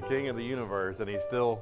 the 0.00 0.06
king 0.06 0.28
of 0.28 0.36
the 0.36 0.44
universe, 0.44 1.00
and 1.00 1.10
he 1.10 1.18
still 1.18 1.60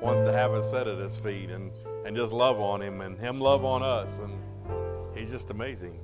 wants 0.00 0.20
to 0.20 0.30
have 0.30 0.50
us 0.52 0.70
sit 0.70 0.86
at 0.86 0.98
his 0.98 1.16
feet 1.16 1.48
and, 1.48 1.72
and 2.04 2.14
just 2.14 2.30
love 2.30 2.60
on 2.60 2.82
him 2.82 3.00
and 3.00 3.18
him 3.18 3.40
love 3.40 3.64
on 3.64 3.82
us. 3.82 4.18
And 4.18 5.16
he's 5.16 5.30
just 5.30 5.48
amazing. 5.50 5.98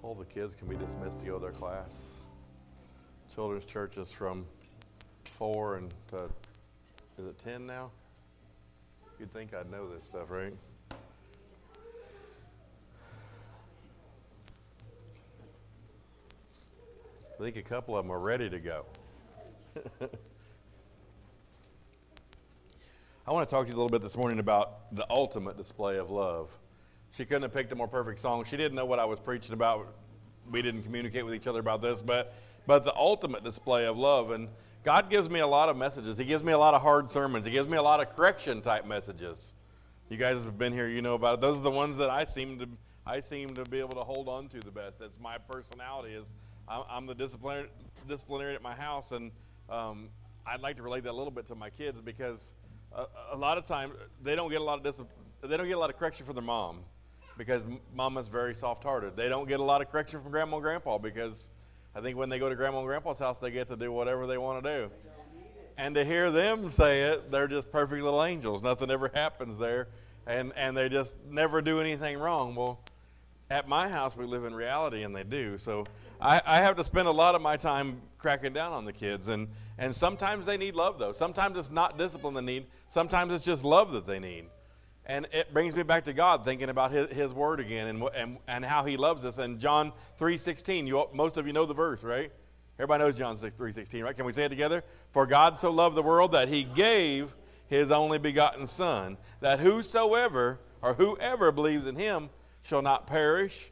All 0.00 0.14
the 0.14 0.24
kids 0.24 0.54
can 0.54 0.68
be 0.68 0.76
dismissed 0.76 1.18
to 1.20 1.26
go 1.26 1.34
to 1.34 1.40
their 1.40 1.50
class. 1.50 2.04
Children's 3.34 3.66
churches 3.66 4.12
from 4.12 4.46
four 5.24 5.78
and 5.78 5.92
to, 6.10 6.30
is 7.18 7.26
it 7.26 7.38
10 7.38 7.66
now? 7.66 7.90
You'd 9.18 9.32
think 9.32 9.54
I'd 9.54 9.68
know 9.72 9.88
this 9.88 10.04
stuff, 10.04 10.30
right? 10.30 10.54
I 17.38 17.42
think 17.42 17.56
a 17.56 17.62
couple 17.62 17.96
of 17.98 18.04
them 18.04 18.10
are 18.10 18.18
ready 18.18 18.48
to 18.48 18.58
go. 18.58 18.86
I 23.26 23.32
want 23.32 23.46
to 23.46 23.54
talk 23.54 23.66
to 23.66 23.70
you 23.70 23.76
a 23.76 23.80
little 23.80 23.90
bit 23.90 24.00
this 24.00 24.16
morning 24.16 24.38
about 24.38 24.94
the 24.96 25.06
ultimate 25.10 25.58
display 25.58 25.98
of 25.98 26.10
love. 26.10 26.50
She 27.12 27.26
couldn't 27.26 27.42
have 27.42 27.52
picked 27.52 27.72
a 27.72 27.74
more 27.74 27.88
perfect 27.88 28.20
song. 28.20 28.44
She 28.44 28.56
didn't 28.56 28.74
know 28.74 28.86
what 28.86 28.98
I 28.98 29.04
was 29.04 29.20
preaching 29.20 29.52
about. 29.52 29.94
We 30.50 30.62
didn't 30.62 30.84
communicate 30.84 31.26
with 31.26 31.34
each 31.34 31.46
other 31.46 31.60
about 31.60 31.82
this, 31.82 32.00
but 32.00 32.34
but 32.66 32.84
the 32.84 32.94
ultimate 32.96 33.44
display 33.44 33.84
of 33.84 33.98
love. 33.98 34.30
And 34.30 34.48
God 34.82 35.10
gives 35.10 35.28
me 35.28 35.40
a 35.40 35.46
lot 35.46 35.68
of 35.68 35.76
messages. 35.76 36.16
He 36.16 36.24
gives 36.24 36.42
me 36.42 36.52
a 36.52 36.58
lot 36.58 36.72
of 36.72 36.80
hard 36.80 37.10
sermons. 37.10 37.44
He 37.44 37.52
gives 37.52 37.68
me 37.68 37.76
a 37.76 37.82
lot 37.82 38.00
of 38.00 38.16
correction 38.16 38.62
type 38.62 38.86
messages. 38.86 39.52
You 40.08 40.16
guys 40.16 40.42
have 40.44 40.56
been 40.56 40.72
here, 40.72 40.88
you 40.88 41.02
know 41.02 41.14
about 41.14 41.34
it. 41.34 41.40
Those 41.42 41.58
are 41.58 41.62
the 41.62 41.70
ones 41.70 41.98
that 41.98 42.08
I 42.08 42.24
seem 42.24 42.58
to 42.60 42.68
I 43.06 43.20
seem 43.20 43.50
to 43.50 43.64
be 43.64 43.78
able 43.78 43.96
to 43.96 44.04
hold 44.04 44.26
on 44.26 44.48
to 44.48 44.60
the 44.60 44.70
best. 44.70 45.00
That's 45.00 45.20
my 45.20 45.36
personality. 45.36 46.14
Is 46.14 46.32
I'm, 46.68 47.06
the 47.06 47.14
disciplinarian, 47.14 47.68
disciplinarian 48.08 48.56
at 48.56 48.62
my 48.62 48.74
house, 48.74 49.12
and 49.12 49.30
um, 49.68 50.08
I'd 50.46 50.60
like 50.60 50.76
to 50.76 50.82
relate 50.82 51.04
that 51.04 51.12
a 51.12 51.12
little 51.12 51.30
bit 51.30 51.46
to 51.46 51.54
my 51.54 51.70
kids 51.70 52.00
because 52.00 52.54
a, 52.92 53.06
a 53.32 53.36
lot 53.36 53.58
of 53.58 53.66
times 53.66 53.94
they 54.22 54.34
don't 54.34 54.50
get 54.50 54.60
a 54.60 54.64
lot 54.64 54.78
of 54.78 54.84
discipline. 54.84 55.10
They 55.42 55.56
don't 55.56 55.66
get 55.66 55.76
a 55.76 55.80
lot 55.80 55.90
of 55.90 55.96
correction 55.96 56.26
from 56.26 56.34
their 56.34 56.44
mom 56.44 56.80
because 57.36 57.64
mama's 57.94 58.28
very 58.28 58.54
soft-hearted. 58.54 59.16
They 59.16 59.28
don't 59.28 59.46
get 59.46 59.60
a 59.60 59.62
lot 59.62 59.80
of 59.80 59.90
correction 59.90 60.20
from 60.22 60.32
grandma 60.32 60.56
and 60.56 60.62
grandpa 60.62 60.98
because 60.98 61.50
I 61.94 62.00
think 62.00 62.16
when 62.16 62.28
they 62.28 62.38
go 62.38 62.48
to 62.48 62.54
grandma 62.54 62.78
and 62.78 62.86
grandpa's 62.86 63.18
house, 63.18 63.38
they 63.38 63.50
get 63.50 63.68
to 63.68 63.76
do 63.76 63.92
whatever 63.92 64.26
they 64.26 64.38
want 64.38 64.64
to 64.64 64.78
do. 64.78 64.90
And 65.78 65.94
to 65.94 66.04
hear 66.04 66.30
them 66.30 66.70
say 66.70 67.02
it, 67.02 67.30
they're 67.30 67.48
just 67.48 67.70
perfect 67.70 68.02
little 68.02 68.24
angels. 68.24 68.62
Nothing 68.62 68.90
ever 68.90 69.10
happens 69.12 69.58
there, 69.58 69.88
and 70.26 70.52
and 70.56 70.74
they 70.74 70.88
just 70.88 71.16
never 71.30 71.60
do 71.60 71.80
anything 71.80 72.18
wrong. 72.18 72.54
Well, 72.54 72.80
at 73.50 73.68
my 73.68 73.88
house, 73.88 74.16
we 74.16 74.24
live 74.24 74.44
in 74.44 74.54
reality, 74.54 75.02
and 75.02 75.14
they 75.14 75.22
do. 75.22 75.58
So 75.58 75.84
I, 76.20 76.40
I, 76.44 76.56
have 76.58 76.76
to 76.76 76.84
spend 76.84 77.08
a 77.08 77.12
lot 77.12 77.34
of 77.34 77.42
my 77.42 77.56
time 77.56 78.00
cracking 78.18 78.52
down 78.52 78.72
on 78.72 78.84
the 78.84 78.92
kids. 78.92 79.28
And, 79.28 79.48
and 79.78 79.94
sometimes 79.94 80.46
they 80.46 80.56
need 80.56 80.74
love, 80.74 80.98
though. 80.98 81.12
Sometimes 81.12 81.58
it's 81.58 81.70
not 81.70 81.98
discipline 81.98 82.34
they 82.34 82.40
need, 82.40 82.66
sometimes 82.86 83.32
it's 83.32 83.44
just 83.44 83.64
love 83.64 83.92
that 83.92 84.06
they 84.06 84.18
need. 84.18 84.46
And 85.08 85.28
it 85.32 85.54
brings 85.54 85.76
me 85.76 85.84
back 85.84 86.04
to 86.04 86.12
God, 86.12 86.44
thinking 86.44 86.68
about 86.68 86.90
His, 86.90 87.08
his 87.16 87.32
Word 87.32 87.60
again 87.60 87.86
and, 87.86 88.02
and, 88.14 88.38
and 88.48 88.64
how 88.64 88.84
He 88.84 88.96
loves 88.96 89.24
us. 89.24 89.38
And 89.38 89.60
John 89.60 89.92
3.16, 90.18 90.86
you, 90.86 91.06
most 91.12 91.36
of 91.38 91.46
you 91.46 91.52
know 91.52 91.64
the 91.64 91.74
verse, 91.74 92.02
right? 92.02 92.32
Everybody 92.78 93.04
knows 93.04 93.14
John 93.14 93.36
6, 93.36 93.54
3.16, 93.54 94.02
right? 94.02 94.16
Can 94.16 94.26
we 94.26 94.32
say 94.32 94.44
it 94.44 94.48
together? 94.48 94.82
For 95.12 95.26
God 95.26 95.58
so 95.58 95.70
loved 95.70 95.96
the 95.96 96.02
world 96.02 96.32
that 96.32 96.48
He 96.48 96.64
gave 96.64 97.36
His 97.68 97.90
only 97.92 98.18
begotten 98.18 98.66
Son, 98.66 99.16
that 99.40 99.60
whosoever 99.60 100.58
or 100.82 100.94
whoever 100.94 101.52
believes 101.52 101.86
in 101.86 101.94
Him 101.94 102.28
shall 102.62 102.82
not 102.82 103.06
perish, 103.06 103.70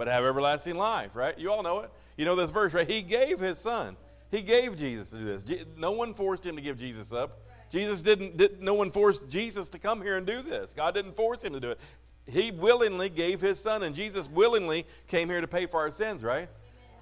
but 0.00 0.08
have 0.08 0.24
everlasting 0.24 0.78
life, 0.78 1.14
right? 1.14 1.38
You 1.38 1.52
all 1.52 1.62
know 1.62 1.80
it. 1.80 1.90
You 2.16 2.24
know 2.24 2.34
this 2.34 2.50
verse, 2.50 2.72
right? 2.72 2.88
He 2.88 3.02
gave 3.02 3.38
his 3.38 3.58
son. 3.58 3.98
He 4.30 4.40
gave 4.40 4.78
Jesus 4.78 5.10
to 5.10 5.16
do 5.16 5.24
this. 5.26 5.66
No 5.76 5.90
one 5.90 6.14
forced 6.14 6.46
him 6.46 6.56
to 6.56 6.62
give 6.62 6.78
Jesus 6.78 7.12
up. 7.12 7.42
Jesus 7.68 8.00
didn't, 8.00 8.38
did, 8.38 8.62
no 8.62 8.72
one 8.72 8.90
forced 8.90 9.28
Jesus 9.28 9.68
to 9.68 9.78
come 9.78 10.00
here 10.00 10.16
and 10.16 10.26
do 10.26 10.40
this. 10.40 10.72
God 10.72 10.94
didn't 10.94 11.16
force 11.16 11.44
him 11.44 11.52
to 11.52 11.60
do 11.60 11.72
it. 11.72 11.80
He 12.26 12.50
willingly 12.50 13.10
gave 13.10 13.42
his 13.42 13.60
son, 13.60 13.82
and 13.82 13.94
Jesus 13.94 14.26
willingly 14.26 14.86
came 15.06 15.28
here 15.28 15.42
to 15.42 15.46
pay 15.46 15.66
for 15.66 15.80
our 15.80 15.90
sins, 15.90 16.22
right? 16.22 16.48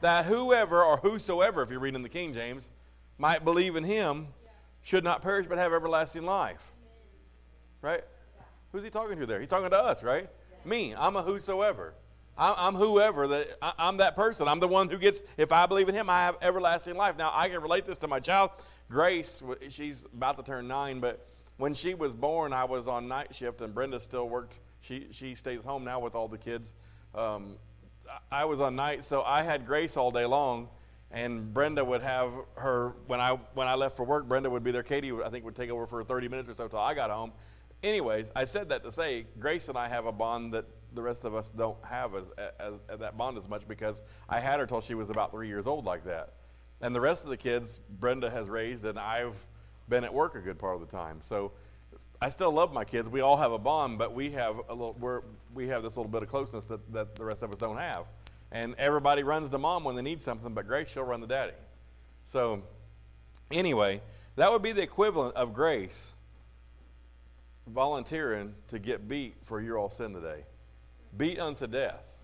That 0.00 0.24
whoever 0.24 0.82
or 0.82 0.96
whosoever, 0.96 1.62
if 1.62 1.70
you're 1.70 1.78
reading 1.78 2.02
the 2.02 2.08
King 2.08 2.34
James, 2.34 2.72
might 3.16 3.44
believe 3.44 3.76
in 3.76 3.84
him 3.84 4.26
should 4.82 5.04
not 5.04 5.22
perish 5.22 5.46
but 5.46 5.56
have 5.56 5.72
everlasting 5.72 6.24
life. 6.24 6.72
Right? 7.80 8.02
Who's 8.72 8.82
he 8.82 8.90
talking 8.90 9.20
to 9.20 9.26
there? 9.26 9.38
He's 9.38 9.48
talking 9.48 9.70
to 9.70 9.78
us, 9.78 10.02
right? 10.02 10.28
Me. 10.64 10.96
I'm 10.98 11.14
a 11.14 11.22
whosoever. 11.22 11.94
I'm 12.38 12.74
whoever 12.74 13.26
that 13.28 13.58
I'm 13.78 13.96
that 13.96 14.14
person. 14.14 14.46
I'm 14.46 14.60
the 14.60 14.68
one 14.68 14.88
who 14.88 14.96
gets. 14.96 15.22
If 15.36 15.50
I 15.50 15.66
believe 15.66 15.88
in 15.88 15.94
Him, 15.94 16.08
I 16.08 16.20
have 16.20 16.36
everlasting 16.40 16.96
life. 16.96 17.18
Now 17.18 17.32
I 17.34 17.48
can 17.48 17.60
relate 17.60 17.84
this 17.84 17.98
to 17.98 18.08
my 18.08 18.20
child, 18.20 18.50
Grace. 18.88 19.42
She's 19.68 20.04
about 20.14 20.36
to 20.36 20.44
turn 20.44 20.68
nine, 20.68 21.00
but 21.00 21.26
when 21.56 21.74
she 21.74 21.94
was 21.94 22.14
born, 22.14 22.52
I 22.52 22.64
was 22.64 22.86
on 22.86 23.08
night 23.08 23.34
shift, 23.34 23.60
and 23.60 23.74
Brenda 23.74 23.98
still 23.98 24.28
worked. 24.28 24.54
She 24.80 25.08
she 25.10 25.34
stays 25.34 25.64
home 25.64 25.84
now 25.84 25.98
with 25.98 26.14
all 26.14 26.28
the 26.28 26.38
kids. 26.38 26.76
Um, 27.14 27.56
I 28.30 28.44
was 28.44 28.60
on 28.60 28.76
night, 28.76 29.02
so 29.02 29.22
I 29.22 29.42
had 29.42 29.66
Grace 29.66 29.96
all 29.96 30.12
day 30.12 30.24
long, 30.24 30.68
and 31.10 31.52
Brenda 31.52 31.84
would 31.84 32.02
have 32.02 32.30
her 32.54 32.94
when 33.08 33.20
I 33.20 33.32
when 33.54 33.66
I 33.66 33.74
left 33.74 33.96
for 33.96 34.04
work. 34.04 34.28
Brenda 34.28 34.48
would 34.48 34.62
be 34.62 34.70
there. 34.70 34.84
Katie, 34.84 35.12
I 35.12 35.28
think, 35.28 35.44
would 35.44 35.56
take 35.56 35.70
over 35.70 35.86
for 35.86 36.04
30 36.04 36.28
minutes 36.28 36.48
or 36.48 36.54
so 36.54 36.68
till 36.68 36.78
I 36.78 36.94
got 36.94 37.10
home. 37.10 37.32
Anyways, 37.82 38.30
I 38.36 38.44
said 38.44 38.68
that 38.68 38.84
to 38.84 38.92
say 38.92 39.26
Grace 39.40 39.68
and 39.68 39.76
I 39.76 39.88
have 39.88 40.06
a 40.06 40.12
bond 40.12 40.52
that 40.52 40.64
the 40.94 41.02
rest 41.02 41.24
of 41.24 41.34
us 41.34 41.50
don't 41.50 41.82
have 41.84 42.14
as, 42.14 42.30
as, 42.58 42.74
as, 42.88 42.98
that 42.98 43.16
bond 43.16 43.36
as 43.36 43.48
much 43.48 43.66
because 43.68 44.02
I 44.28 44.40
had 44.40 44.60
her 44.60 44.66
till 44.66 44.80
she 44.80 44.94
was 44.94 45.10
about 45.10 45.30
three 45.30 45.48
years 45.48 45.66
old 45.66 45.84
like 45.84 46.04
that. 46.04 46.34
And 46.80 46.94
the 46.94 47.00
rest 47.00 47.24
of 47.24 47.30
the 47.30 47.36
kids 47.36 47.80
Brenda 48.00 48.30
has 48.30 48.48
raised, 48.48 48.84
and 48.84 48.98
I've 48.98 49.34
been 49.88 50.04
at 50.04 50.12
work 50.12 50.34
a 50.34 50.40
good 50.40 50.58
part 50.58 50.74
of 50.74 50.80
the 50.80 50.86
time. 50.86 51.18
So 51.22 51.52
I 52.20 52.28
still 52.28 52.52
love 52.52 52.72
my 52.72 52.84
kids. 52.84 53.08
We 53.08 53.20
all 53.20 53.36
have 53.36 53.52
a 53.52 53.58
bond, 53.58 53.98
but 53.98 54.14
we 54.14 54.30
have 54.32 54.60
a 54.68 54.74
little 54.74 54.96
we're, 54.98 55.22
we 55.54 55.68
have 55.68 55.82
this 55.82 55.96
little 55.96 56.10
bit 56.10 56.22
of 56.22 56.28
closeness 56.28 56.66
that, 56.66 56.92
that 56.92 57.14
the 57.14 57.24
rest 57.24 57.42
of 57.42 57.52
us 57.52 57.58
don't 57.58 57.78
have. 57.78 58.06
And 58.50 58.74
everybody 58.78 59.22
runs 59.22 59.50
to 59.50 59.58
mom 59.58 59.84
when 59.84 59.94
they 59.94 60.02
need 60.02 60.22
something, 60.22 60.54
but 60.54 60.66
Grace 60.66 60.88
she'll 60.88 61.04
run 61.04 61.20
to 61.20 61.26
daddy. 61.26 61.52
So 62.24 62.62
anyway, 63.50 64.00
that 64.36 64.50
would 64.50 64.62
be 64.62 64.72
the 64.72 64.82
equivalent 64.82 65.36
of 65.36 65.52
Grace 65.52 66.14
volunteering 67.66 68.54
to 68.68 68.78
get 68.78 69.08
beat 69.08 69.34
for 69.42 69.60
your 69.60 69.78
all 69.78 69.90
sin 69.90 70.14
today 70.14 70.44
beat 71.18 71.38
unto 71.38 71.66
death, 71.66 72.16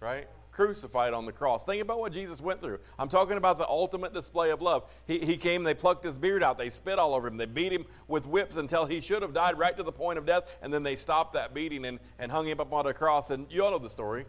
right? 0.00 0.26
Crucified 0.50 1.14
on 1.14 1.26
the 1.26 1.32
cross. 1.32 1.64
Think 1.64 1.80
about 1.80 2.00
what 2.00 2.12
Jesus 2.12 2.40
went 2.40 2.60
through. 2.60 2.80
I'm 2.98 3.08
talking 3.08 3.36
about 3.36 3.58
the 3.58 3.68
ultimate 3.68 4.12
display 4.12 4.50
of 4.50 4.60
love. 4.60 4.90
He, 5.06 5.20
he 5.20 5.36
came, 5.36 5.62
they 5.62 5.74
plucked 5.74 6.02
his 6.02 6.18
beard 6.18 6.42
out, 6.42 6.58
they 6.58 6.70
spit 6.70 6.98
all 6.98 7.14
over 7.14 7.28
him, 7.28 7.36
they 7.36 7.46
beat 7.46 7.72
him 7.72 7.86
with 8.08 8.26
whips 8.26 8.56
until 8.56 8.84
he 8.84 9.00
should 9.00 9.22
have 9.22 9.32
died 9.32 9.58
right 9.58 9.76
to 9.76 9.84
the 9.84 9.92
point 9.92 10.18
of 10.18 10.26
death, 10.26 10.56
and 10.62 10.74
then 10.74 10.82
they 10.82 10.96
stopped 10.96 11.34
that 11.34 11.54
beating 11.54 11.84
and, 11.84 12.00
and 12.18 12.32
hung 12.32 12.48
him 12.48 12.58
up 12.58 12.72
on 12.72 12.86
a 12.86 12.94
cross. 12.94 13.30
And 13.30 13.46
you 13.50 13.62
all 13.62 13.70
know 13.70 13.78
the 13.78 13.90
story. 13.90 14.24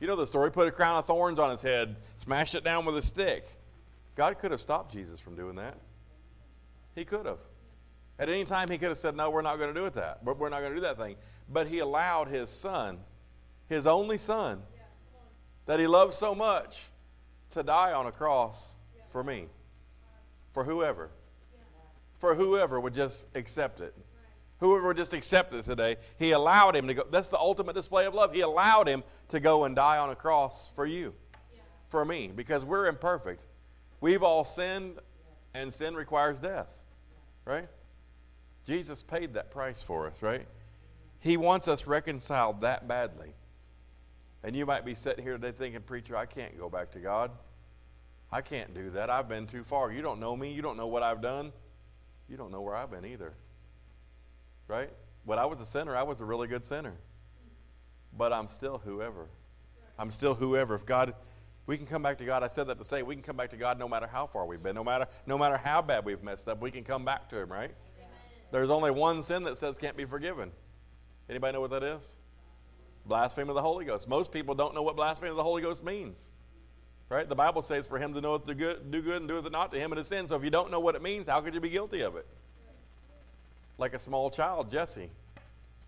You 0.00 0.06
know 0.06 0.16
the 0.16 0.26
story. 0.26 0.50
Put 0.50 0.68
a 0.68 0.72
crown 0.72 0.98
of 0.98 1.06
thorns 1.06 1.38
on 1.38 1.50
his 1.50 1.62
head, 1.62 1.96
smashed 2.16 2.54
it 2.54 2.64
down 2.64 2.84
with 2.84 2.96
a 2.98 3.02
stick. 3.02 3.46
God 4.16 4.38
could 4.38 4.50
have 4.50 4.60
stopped 4.60 4.92
Jesus 4.92 5.18
from 5.18 5.34
doing 5.34 5.56
that. 5.56 5.78
He 6.94 7.04
could 7.04 7.26
have. 7.26 7.38
At 8.18 8.28
any 8.28 8.44
time, 8.44 8.70
he 8.70 8.78
could 8.78 8.90
have 8.90 8.98
said, 8.98 9.16
No, 9.16 9.30
we're 9.30 9.42
not 9.42 9.58
going 9.58 9.72
to 9.72 9.80
do 9.80 9.86
it 9.86 9.94
that. 9.94 10.22
We're 10.22 10.48
not 10.48 10.60
going 10.60 10.70
to 10.70 10.76
do 10.76 10.82
that 10.82 10.98
thing. 10.98 11.16
But 11.52 11.66
he 11.66 11.80
allowed 11.80 12.28
his 12.28 12.48
son 12.48 12.98
his 13.68 13.86
only 13.86 14.18
son 14.18 14.62
that 15.66 15.80
he 15.80 15.86
loved 15.86 16.12
so 16.12 16.34
much 16.34 16.84
to 17.50 17.62
die 17.62 17.92
on 17.92 18.06
a 18.06 18.12
cross 18.12 18.74
for 19.08 19.22
me, 19.22 19.46
for 20.52 20.64
whoever, 20.64 21.10
for 22.18 22.34
whoever 22.34 22.80
would 22.80 22.94
just 22.94 23.26
accept 23.34 23.80
it. 23.80 23.94
Whoever 24.60 24.88
would 24.88 24.96
just 24.96 25.14
accept 25.14 25.52
it 25.54 25.64
today, 25.64 25.96
he 26.18 26.30
allowed 26.30 26.76
him 26.76 26.86
to 26.86 26.94
go. 26.94 27.04
That's 27.10 27.28
the 27.28 27.38
ultimate 27.38 27.74
display 27.74 28.06
of 28.06 28.14
love. 28.14 28.32
He 28.32 28.40
allowed 28.40 28.88
him 28.88 29.02
to 29.28 29.40
go 29.40 29.64
and 29.64 29.74
die 29.74 29.98
on 29.98 30.10
a 30.10 30.14
cross 30.14 30.70
for 30.74 30.86
you, 30.86 31.14
for 31.88 32.04
me, 32.04 32.30
because 32.34 32.64
we're 32.64 32.86
imperfect. 32.86 33.44
We've 34.00 34.22
all 34.22 34.44
sinned, 34.44 34.98
and 35.54 35.72
sin 35.72 35.94
requires 35.94 36.40
death, 36.40 36.82
right? 37.44 37.68
Jesus 38.64 39.02
paid 39.02 39.34
that 39.34 39.50
price 39.50 39.82
for 39.82 40.06
us, 40.06 40.22
right? 40.22 40.46
He 41.20 41.36
wants 41.36 41.68
us 41.68 41.86
reconciled 41.86 42.60
that 42.62 42.88
badly. 42.88 43.34
And 44.44 44.54
you 44.54 44.66
might 44.66 44.84
be 44.84 44.94
sitting 44.94 45.24
here 45.24 45.38
today 45.38 45.52
thinking, 45.52 45.80
Preacher, 45.80 46.16
I 46.16 46.26
can't 46.26 46.56
go 46.58 46.68
back 46.68 46.90
to 46.92 46.98
God. 46.98 47.30
I 48.30 48.42
can't 48.42 48.74
do 48.74 48.90
that. 48.90 49.08
I've 49.08 49.26
been 49.26 49.46
too 49.46 49.64
far. 49.64 49.90
You 49.90 50.02
don't 50.02 50.20
know 50.20 50.36
me. 50.36 50.52
You 50.52 50.60
don't 50.60 50.76
know 50.76 50.86
what 50.86 51.02
I've 51.02 51.22
done. 51.22 51.50
You 52.28 52.36
don't 52.36 52.52
know 52.52 52.60
where 52.60 52.76
I've 52.76 52.90
been 52.90 53.06
either. 53.06 53.32
Right? 54.68 54.90
When 55.24 55.38
I 55.38 55.46
was 55.46 55.62
a 55.62 55.64
sinner, 55.64 55.96
I 55.96 56.02
was 56.02 56.20
a 56.20 56.26
really 56.26 56.46
good 56.46 56.62
sinner. 56.62 56.92
But 58.18 58.34
I'm 58.34 58.48
still 58.48 58.82
whoever. 58.84 59.28
I'm 59.98 60.10
still 60.10 60.34
whoever. 60.34 60.74
If 60.74 60.84
God, 60.84 61.14
we 61.64 61.78
can 61.78 61.86
come 61.86 62.02
back 62.02 62.18
to 62.18 62.26
God. 62.26 62.42
I 62.42 62.48
said 62.48 62.66
that 62.66 62.76
to 62.78 62.84
say 62.84 63.02
we 63.02 63.14
can 63.14 63.22
come 63.22 63.38
back 63.38 63.48
to 63.50 63.56
God 63.56 63.78
no 63.78 63.88
matter 63.88 64.06
how 64.06 64.26
far 64.26 64.44
we've 64.44 64.62
been, 64.62 64.74
no 64.74 64.84
matter 64.84 65.06
no 65.26 65.38
matter 65.38 65.56
how 65.56 65.80
bad 65.80 66.04
we've 66.04 66.22
messed 66.22 66.50
up. 66.50 66.60
We 66.60 66.70
can 66.70 66.84
come 66.84 67.02
back 67.02 67.30
to 67.30 67.38
Him, 67.38 67.50
right? 67.50 67.70
There's 68.52 68.70
only 68.70 68.90
one 68.90 69.22
sin 69.22 69.42
that 69.44 69.56
says 69.56 69.78
can't 69.78 69.96
be 69.96 70.04
forgiven. 70.04 70.52
Anybody 71.30 71.54
know 71.54 71.62
what 71.62 71.70
that 71.70 71.82
is? 71.82 72.16
Blasphemy 73.06 73.48
of 73.48 73.54
the 73.54 73.62
Holy 73.62 73.84
Ghost. 73.84 74.08
Most 74.08 74.32
people 74.32 74.54
don't 74.54 74.74
know 74.74 74.82
what 74.82 74.96
blasphemy 74.96 75.30
of 75.30 75.36
the 75.36 75.42
Holy 75.42 75.62
Ghost 75.62 75.84
means. 75.84 76.28
Right? 77.10 77.28
The 77.28 77.34
Bible 77.34 77.62
says 77.62 77.86
for 77.86 77.98
him 77.98 78.14
to 78.14 78.20
know 78.20 78.38
to 78.38 78.54
good, 78.54 78.90
do 78.90 79.02
good 79.02 79.20
and 79.20 79.28
do 79.28 79.36
it 79.36 79.52
not 79.52 79.70
to 79.72 79.78
him 79.78 79.92
it 79.92 79.98
is 79.98 80.08
sin. 80.08 80.26
So 80.26 80.36
if 80.36 80.44
you 80.44 80.50
don't 80.50 80.70
know 80.70 80.80
what 80.80 80.94
it 80.94 81.02
means, 81.02 81.28
how 81.28 81.40
could 81.40 81.54
you 81.54 81.60
be 81.60 81.68
guilty 81.68 82.00
of 82.00 82.16
it? 82.16 82.26
Like 83.76 83.94
a 83.94 83.98
small 83.98 84.30
child, 84.30 84.70
Jesse. 84.70 85.10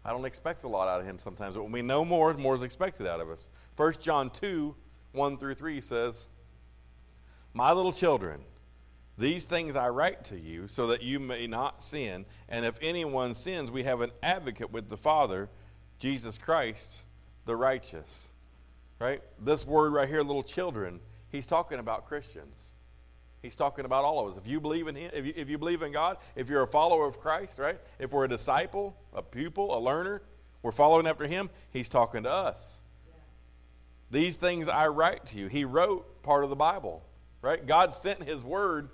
I 0.05 0.11
don't 0.11 0.25
expect 0.25 0.63
a 0.65 0.69
lot 0.69 0.89
out 0.89 1.01
of 1.01 1.07
him 1.07 1.19
sometimes, 1.19 1.57
but 1.57 1.65
when 1.65 1.73
we 1.73 1.83
know 1.83 2.05
more, 2.05 2.33
more 2.35 2.55
is 2.55 2.63
expected 2.63 3.09
out 3.09 3.21
of 3.21 3.29
us. 3.29 3.49
1 3.77 3.95
John 4.01 4.31
2, 4.31 4.75
1 5.13 5.37
through 5.39 5.55
3 5.55 5.81
says, 5.81 6.29
My 7.55 7.73
little 7.73 7.93
children, 7.93 8.41
these 9.19 9.47
things 9.47 9.75
I 9.75 9.89
write 9.89 10.23
to 10.25 10.39
you 10.39 10.69
so 10.69 10.89
that 10.89 11.03
you 11.03 11.19
may 11.19 11.47
not 11.47 11.83
sin. 11.83 12.27
And 12.49 12.65
if 12.65 12.79
anyone 12.83 13.35
sins, 13.35 13.71
we 13.71 13.83
have 13.85 14.01
an 14.01 14.13
advocate 14.23 14.71
with 14.71 14.89
the 14.89 14.97
Father, 14.97 15.49
Jesus 15.99 16.39
Christ, 16.39 17.03
the 17.47 17.57
righteous. 17.57 18.29
Right? 18.99 19.23
This 19.39 19.67
word 19.67 19.93
right 19.93 20.09
here, 20.09 20.23
little 20.23 20.43
children, 20.43 21.01
he's 21.31 21.47
talking 21.47 21.79
about 21.79 22.07
Christians. 22.07 22.73
He's 23.43 23.57
talking 23.57 23.85
about 23.85 24.05
all 24.05 24.19
of 24.19 24.33
us. 24.33 24.39
If 24.39 24.49
you 24.51 24.61
believe 24.61 24.89
in 24.89 24.97
Him, 24.97 25.11
if 25.15 25.25
you, 25.25 25.33
if 25.37 25.49
you 25.49 25.57
believe 25.57 25.83
in 25.83 25.93
God, 25.93 26.19
if 26.35 26.49
you're 26.49 26.63
a 26.63 26.67
follower 26.67 27.07
of 27.07 27.21
Christ, 27.21 27.59
right? 27.59 27.79
If 27.99 28.13
we're 28.13 28.25
a 28.25 28.29
disciple, 28.29 28.97
a 29.13 29.23
pupil, 29.23 29.77
a 29.77 29.79
learner, 29.79 30.23
we're 30.63 30.73
following 30.73 31.07
after 31.07 31.27
Him, 31.27 31.49
He's 31.71 31.89
talking 31.89 32.25
to 32.25 32.31
us. 32.31 32.75
These 34.11 34.37
things 34.37 34.69
I 34.69 34.89
write 34.89 35.27
to 35.27 35.39
you. 35.39 35.47
He 35.49 35.65
wrote 35.65 36.23
part 36.23 36.45
of 36.45 36.51
the 36.51 36.57
Bible, 36.57 37.05
right? 37.43 37.65
God 37.65 37.95
sent 37.95 38.23
His 38.23 38.43
Word 38.43 38.89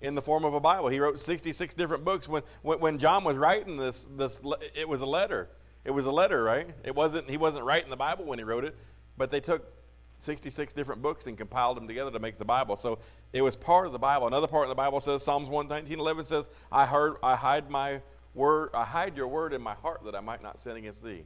in 0.00 0.14
the 0.14 0.22
form 0.22 0.44
of 0.44 0.54
a 0.54 0.60
Bible. 0.60 0.88
He 0.88 1.00
wrote 1.00 1.18
66 1.18 1.74
different 1.74 2.04
books. 2.04 2.28
When, 2.28 2.42
when, 2.62 2.98
John 2.98 3.24
was 3.24 3.36
writing 3.36 3.76
this, 3.76 4.06
this, 4.16 4.40
it 4.74 4.88
was 4.88 5.00
a 5.00 5.06
letter. 5.06 5.48
It 5.88 5.94
was 5.94 6.04
a 6.04 6.12
letter, 6.12 6.42
right? 6.42 6.68
It 6.84 6.94
wasn't, 6.94 7.30
he 7.30 7.38
wasn't 7.38 7.64
writing 7.64 7.88
the 7.88 7.96
Bible 7.96 8.26
when 8.26 8.38
he 8.38 8.44
wrote 8.44 8.62
it, 8.62 8.76
but 9.16 9.30
they 9.30 9.40
took 9.40 9.72
66 10.18 10.74
different 10.74 11.00
books 11.00 11.26
and 11.26 11.38
compiled 11.38 11.78
them 11.78 11.88
together 11.88 12.10
to 12.10 12.18
make 12.18 12.38
the 12.38 12.44
Bible. 12.44 12.76
So 12.76 12.98
it 13.32 13.40
was 13.40 13.56
part 13.56 13.86
of 13.86 13.92
the 13.92 13.98
Bible. 13.98 14.26
Another 14.26 14.48
part 14.48 14.64
of 14.64 14.68
the 14.68 14.74
Bible 14.74 15.00
says, 15.00 15.22
Psalms 15.22 15.48
119, 15.48 15.98
11 15.98 16.26
says, 16.26 16.50
I 16.70 16.84
heard, 16.84 17.14
I 17.22 17.34
hide 17.34 17.70
my 17.70 18.02
word, 18.34 18.68
I 18.74 18.84
hide 18.84 19.16
your 19.16 19.28
word 19.28 19.54
in 19.54 19.62
my 19.62 19.72
heart 19.72 20.04
that 20.04 20.14
I 20.14 20.20
might 20.20 20.42
not 20.42 20.58
sin 20.58 20.76
against 20.76 21.02
thee. 21.02 21.24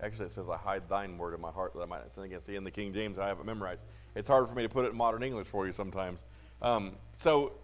Actually, 0.00 0.26
it 0.26 0.30
says, 0.30 0.48
I 0.48 0.56
hide 0.56 0.88
thine 0.88 1.18
word 1.18 1.34
in 1.34 1.40
my 1.40 1.50
heart 1.50 1.74
that 1.74 1.80
I 1.80 1.86
might 1.86 1.98
not 1.98 2.12
sin 2.12 2.22
against 2.22 2.46
thee. 2.46 2.54
In 2.54 2.62
the 2.62 2.70
King 2.70 2.92
James, 2.92 3.18
I 3.18 3.26
have 3.26 3.40
it 3.40 3.46
memorized. 3.46 3.84
It's 4.14 4.28
hard 4.28 4.48
for 4.48 4.54
me 4.54 4.62
to 4.62 4.68
put 4.68 4.84
it 4.84 4.92
in 4.92 4.96
modern 4.96 5.24
English 5.24 5.48
for 5.48 5.66
you 5.66 5.72
sometimes. 5.72 6.22
Um, 6.62 6.92
so 7.14 7.54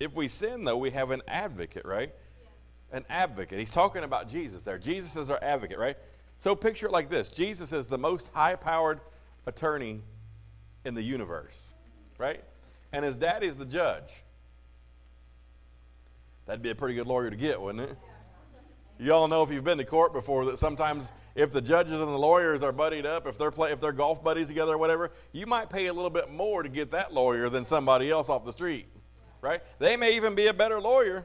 if 0.00 0.12
we 0.12 0.28
sin, 0.28 0.64
though, 0.64 0.76
we 0.76 0.90
have 0.90 1.12
an 1.12 1.22
advocate, 1.26 1.86
right? 1.86 2.12
An 2.96 3.04
advocate. 3.10 3.58
He's 3.58 3.70
talking 3.70 4.04
about 4.04 4.26
Jesus 4.26 4.62
there. 4.62 4.78
Jesus 4.78 5.16
is 5.16 5.28
our 5.28 5.38
advocate, 5.42 5.76
right? 5.76 5.98
So 6.38 6.56
picture 6.56 6.86
it 6.86 6.92
like 6.92 7.10
this 7.10 7.28
Jesus 7.28 7.74
is 7.74 7.86
the 7.86 7.98
most 7.98 8.30
high 8.32 8.56
powered 8.56 9.00
attorney 9.44 10.02
in 10.86 10.94
the 10.94 11.02
universe, 11.02 11.74
right? 12.16 12.42
And 12.94 13.04
his 13.04 13.18
daddy's 13.18 13.54
the 13.54 13.66
judge. 13.66 14.22
That'd 16.46 16.62
be 16.62 16.70
a 16.70 16.74
pretty 16.74 16.94
good 16.94 17.06
lawyer 17.06 17.28
to 17.28 17.36
get, 17.36 17.60
wouldn't 17.60 17.90
it? 17.90 17.98
You 18.98 19.12
all 19.12 19.28
know 19.28 19.42
if 19.42 19.50
you've 19.50 19.64
been 19.64 19.76
to 19.76 19.84
court 19.84 20.14
before 20.14 20.46
that 20.46 20.58
sometimes 20.58 21.12
if 21.34 21.52
the 21.52 21.60
judges 21.60 22.00
and 22.00 22.08
the 22.08 22.18
lawyers 22.18 22.62
are 22.62 22.72
buddied 22.72 23.04
up, 23.04 23.26
if 23.26 23.36
they're 23.36 23.50
play, 23.50 23.72
if 23.72 23.78
they're 23.78 23.92
golf 23.92 24.24
buddies 24.24 24.48
together 24.48 24.72
or 24.72 24.78
whatever, 24.78 25.10
you 25.32 25.44
might 25.44 25.68
pay 25.68 25.86
a 25.86 25.92
little 25.92 26.08
bit 26.08 26.32
more 26.32 26.62
to 26.62 26.70
get 26.70 26.90
that 26.92 27.12
lawyer 27.12 27.50
than 27.50 27.66
somebody 27.66 28.10
else 28.10 28.30
off 28.30 28.46
the 28.46 28.52
street 28.52 28.86
right? 29.46 29.60
They 29.78 29.96
may 29.96 30.16
even 30.16 30.34
be 30.34 30.48
a 30.48 30.54
better 30.54 30.80
lawyer. 30.80 31.24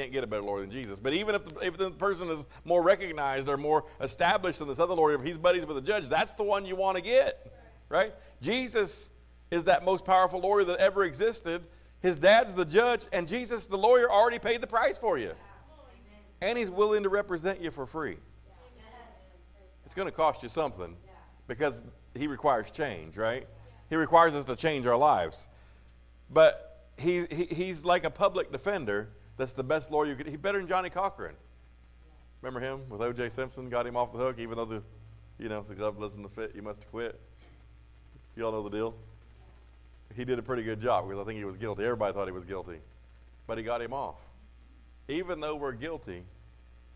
Can't 0.00 0.12
get 0.12 0.24
a 0.24 0.26
better 0.26 0.42
lawyer 0.42 0.62
than 0.62 0.70
Jesus. 0.70 0.98
But 0.98 1.12
even 1.12 1.34
if 1.34 1.44
the, 1.44 1.60
if 1.60 1.76
the 1.76 1.90
person 1.90 2.30
is 2.30 2.46
more 2.64 2.82
recognized 2.82 3.50
or 3.50 3.58
more 3.58 3.84
established 4.00 4.60
than 4.60 4.66
this 4.66 4.78
other 4.78 4.94
lawyer, 4.94 5.16
if 5.16 5.22
he's 5.22 5.36
buddies 5.36 5.66
with 5.66 5.76
the 5.76 5.82
judge, 5.82 6.08
that's 6.08 6.32
the 6.32 6.42
one 6.42 6.64
you 6.64 6.74
want 6.74 6.96
to 6.96 7.02
get, 7.02 7.52
right? 7.90 8.14
Jesus 8.40 9.10
is 9.50 9.64
that 9.64 9.84
most 9.84 10.06
powerful 10.06 10.40
lawyer 10.40 10.64
that 10.64 10.78
ever 10.78 11.04
existed. 11.04 11.66
His 12.00 12.18
dad's 12.18 12.54
the 12.54 12.64
judge, 12.64 13.08
and 13.12 13.28
Jesus, 13.28 13.66
the 13.66 13.76
lawyer, 13.76 14.10
already 14.10 14.38
paid 14.38 14.62
the 14.62 14.66
price 14.66 14.96
for 14.96 15.18
you. 15.18 15.32
And 16.40 16.56
he's 16.56 16.70
willing 16.70 17.02
to 17.02 17.10
represent 17.10 17.60
you 17.60 17.70
for 17.70 17.84
free. 17.84 18.16
It's 19.84 19.92
going 19.92 20.08
to 20.08 20.14
cost 20.14 20.42
you 20.42 20.48
something 20.48 20.96
because 21.46 21.82
he 22.14 22.26
requires 22.26 22.70
change, 22.70 23.18
right? 23.18 23.46
He 23.90 23.96
requires 23.96 24.34
us 24.34 24.46
to 24.46 24.56
change 24.56 24.86
our 24.86 24.96
lives. 24.96 25.46
But 26.30 26.86
he, 26.98 27.26
he, 27.30 27.44
he's 27.44 27.84
like 27.84 28.04
a 28.04 28.10
public 28.10 28.50
defender 28.50 29.10
that's 29.40 29.52
the 29.52 29.64
best 29.64 29.90
lawyer 29.90 30.06
you 30.06 30.16
could. 30.16 30.26
He's 30.26 30.36
better 30.36 30.58
than 30.58 30.68
Johnnie 30.68 30.90
Cochran. 30.90 31.34
Remember 32.42 32.60
him 32.60 32.88
with 32.88 33.00
O.J. 33.00 33.30
Simpson? 33.30 33.68
Got 33.68 33.86
him 33.86 33.96
off 33.96 34.12
the 34.12 34.18
hook, 34.18 34.38
even 34.38 34.56
though 34.56 34.64
the, 34.64 34.82
you 35.38 35.48
know, 35.48 35.62
the 35.62 35.74
glove 35.74 35.98
doesn't 35.98 36.28
fit. 36.30 36.52
You 36.54 36.62
must 36.62 36.82
have 36.82 36.90
quit. 36.90 37.18
You 38.36 38.44
all 38.44 38.52
know 38.52 38.62
the 38.62 38.70
deal. 38.70 38.94
He 40.14 40.24
did 40.24 40.38
a 40.38 40.42
pretty 40.42 40.62
good 40.62 40.80
job 40.80 41.08
because 41.08 41.22
I 41.22 41.24
think 41.24 41.38
he 41.38 41.44
was 41.44 41.56
guilty. 41.56 41.84
Everybody 41.84 42.12
thought 42.12 42.26
he 42.26 42.32
was 42.32 42.44
guilty, 42.44 42.78
but 43.46 43.58
he 43.58 43.64
got 43.64 43.80
him 43.80 43.92
off. 43.92 44.16
Even 45.08 45.40
though 45.40 45.56
we're 45.56 45.72
guilty, 45.72 46.22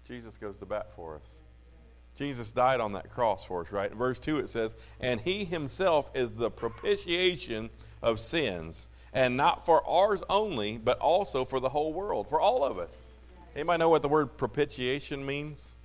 Jesus 0.06 0.36
goes 0.36 0.58
to 0.58 0.66
bat 0.66 0.92
for 0.94 1.16
us. 1.16 1.28
Jesus 2.14 2.52
died 2.52 2.80
on 2.80 2.92
that 2.92 3.10
cross 3.10 3.44
for 3.44 3.62
us, 3.62 3.72
right? 3.72 3.90
In 3.90 3.98
verse 3.98 4.18
2 4.18 4.38
it 4.38 4.50
says, 4.50 4.76
And 5.00 5.20
he 5.20 5.44
himself 5.44 6.10
is 6.14 6.32
the 6.32 6.50
propitiation 6.50 7.70
of 8.02 8.20
sins 8.20 8.88
and 9.14 9.36
not 9.36 9.64
for 9.64 9.86
ours 9.88 10.22
only, 10.28 10.76
but 10.76 10.98
also 10.98 11.44
for 11.44 11.60
the 11.60 11.68
whole 11.68 11.92
world, 11.92 12.28
for 12.28 12.40
all 12.40 12.64
of 12.64 12.78
us. 12.78 13.06
Anybody 13.54 13.78
know 13.78 13.88
what 13.88 14.02
the 14.02 14.08
word 14.08 14.36
propitiation 14.36 15.24
means? 15.24 15.76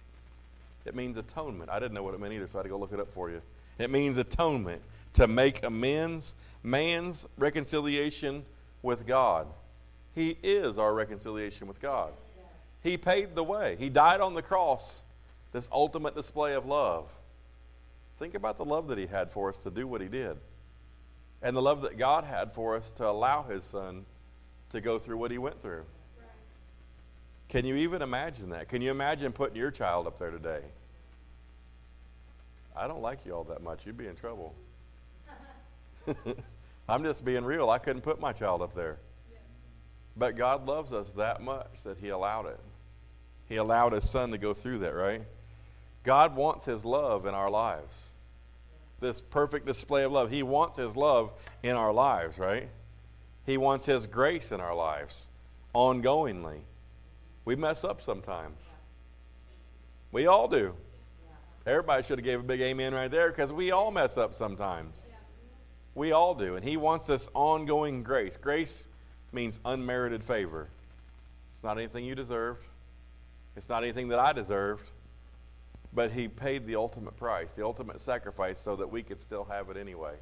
It 0.85 0.95
means 0.95 1.17
atonement. 1.17 1.69
I 1.69 1.79
didn't 1.79 1.93
know 1.93 2.01
what 2.01 2.15
it 2.15 2.19
meant 2.19 2.33
either, 2.33 2.47
so 2.47 2.57
I 2.57 2.59
had 2.59 2.63
to 2.63 2.69
go 2.69 2.79
look 2.79 2.91
it 2.91 2.99
up 2.99 3.13
for 3.13 3.29
you. 3.29 3.41
It 3.77 3.91
means 3.91 4.17
atonement, 4.17 4.81
to 5.13 5.27
make 5.27 5.63
amends, 5.63 6.35
man's 6.63 7.27
reconciliation 7.37 8.43
with 8.81 9.05
God. 9.05 9.45
He 10.15 10.35
is 10.41 10.79
our 10.79 10.93
reconciliation 10.95 11.67
with 11.67 11.79
God. 11.79 12.11
He 12.81 12.97
paid 12.97 13.35
the 13.35 13.43
way. 13.43 13.75
He 13.77 13.89
died 13.89 14.21
on 14.21 14.33
the 14.33 14.41
cross, 14.41 15.03
this 15.51 15.69
ultimate 15.71 16.15
display 16.15 16.55
of 16.55 16.65
love. 16.65 17.13
Think 18.17 18.33
about 18.33 18.57
the 18.57 18.65
love 18.65 18.87
that 18.87 18.97
he 18.97 19.05
had 19.05 19.29
for 19.29 19.49
us 19.49 19.59
to 19.59 19.69
do 19.69 19.85
what 19.85 20.01
he 20.01 20.07
did 20.07 20.37
and 21.41 21.55
the 21.55 21.61
love 21.61 21.81
that 21.83 21.97
God 21.97 22.25
had 22.25 22.51
for 22.51 22.75
us 22.75 22.91
to 22.91 23.07
allow 23.07 23.43
his 23.43 23.63
son 23.63 24.05
to 24.71 24.81
go 24.81 24.99
through 24.99 25.17
what 25.17 25.31
he 25.31 25.37
went 25.37 25.61
through. 25.61 25.83
Can 27.47 27.65
you 27.65 27.75
even 27.75 28.01
imagine 28.01 28.49
that? 28.49 28.69
Can 28.69 28.81
you 28.81 28.91
imagine 28.91 29.31
putting 29.31 29.55
your 29.55 29.71
child 29.71 30.05
up 30.05 30.19
there 30.19 30.29
today? 30.29 30.61
I 32.75 32.87
don't 32.87 33.01
like 33.01 33.25
you 33.25 33.33
all 33.33 33.43
that 33.45 33.63
much. 33.63 33.85
You'd 33.85 33.97
be 33.97 34.07
in 34.07 34.15
trouble. 34.15 34.53
I'm 36.89 37.03
just 37.03 37.25
being 37.25 37.43
real. 37.43 37.69
I 37.69 37.79
couldn't 37.79 38.01
put 38.01 38.19
my 38.19 38.31
child 38.31 38.61
up 38.61 38.75
there. 38.75 38.97
But 40.15 40.35
God 40.35 40.67
loves 40.67 40.93
us 40.93 41.11
that 41.13 41.41
much 41.41 41.83
that 41.83 41.97
He 41.97 42.09
allowed 42.09 42.47
it. 42.47 42.59
He 43.47 43.55
allowed 43.55 43.93
His 43.93 44.07
Son 44.07 44.31
to 44.31 44.37
go 44.37 44.53
through 44.53 44.79
that, 44.79 44.93
right? 44.93 45.21
God 46.03 46.35
wants 46.35 46.65
His 46.65 46.85
love 46.85 47.25
in 47.25 47.33
our 47.33 47.49
lives 47.49 48.08
this 48.99 49.21
perfect 49.21 49.65
display 49.65 50.03
of 50.03 50.11
love. 50.11 50.29
He 50.29 50.43
wants 50.43 50.77
His 50.77 50.95
love 50.95 51.33
in 51.63 51.75
our 51.75 51.93
lives, 51.93 52.37
right? 52.37 52.69
He 53.45 53.57
wants 53.57 53.85
His 53.85 54.05
grace 54.05 54.51
in 54.51 54.59
our 54.59 54.75
lives 54.75 55.27
ongoingly. 55.73 56.59
We 57.45 57.55
mess 57.55 57.83
up 57.83 58.01
sometimes. 58.01 58.57
We 60.11 60.27
all 60.27 60.47
do. 60.47 60.75
Everybody 61.65 62.03
should 62.03 62.19
have 62.19 62.25
gave 62.25 62.39
a 62.39 62.43
big 62.43 62.61
amen 62.61 62.93
right 62.93 63.11
there 63.11 63.29
because 63.29 63.53
we 63.53 63.71
all 63.71 63.91
mess 63.91 64.17
up 64.17 64.33
sometimes. 64.33 64.95
We 65.95 66.11
all 66.11 66.33
do. 66.33 66.55
And 66.55 66.63
He 66.63 66.77
wants 66.77 67.05
this 67.05 67.29
ongoing 67.33 68.03
grace. 68.03 68.37
Grace 68.37 68.87
means 69.31 69.59
unmerited 69.65 70.23
favor. 70.23 70.69
It's 71.51 71.63
not 71.63 71.77
anything 71.77 72.05
you 72.05 72.15
deserved. 72.15 72.65
It's 73.55 73.69
not 73.69 73.83
anything 73.83 74.07
that 74.09 74.19
I 74.19 74.33
deserved. 74.33 74.89
But 75.93 76.11
he 76.11 76.27
paid 76.27 76.65
the 76.67 76.75
ultimate 76.75 77.17
price, 77.17 77.53
the 77.53 77.65
ultimate 77.65 77.99
sacrifice, 77.99 78.59
so 78.59 78.75
that 78.75 78.91
we 78.91 79.01
could 79.01 79.19
still 79.19 79.43
have 79.45 79.69
it 79.69 79.77
anyway. 79.77 80.15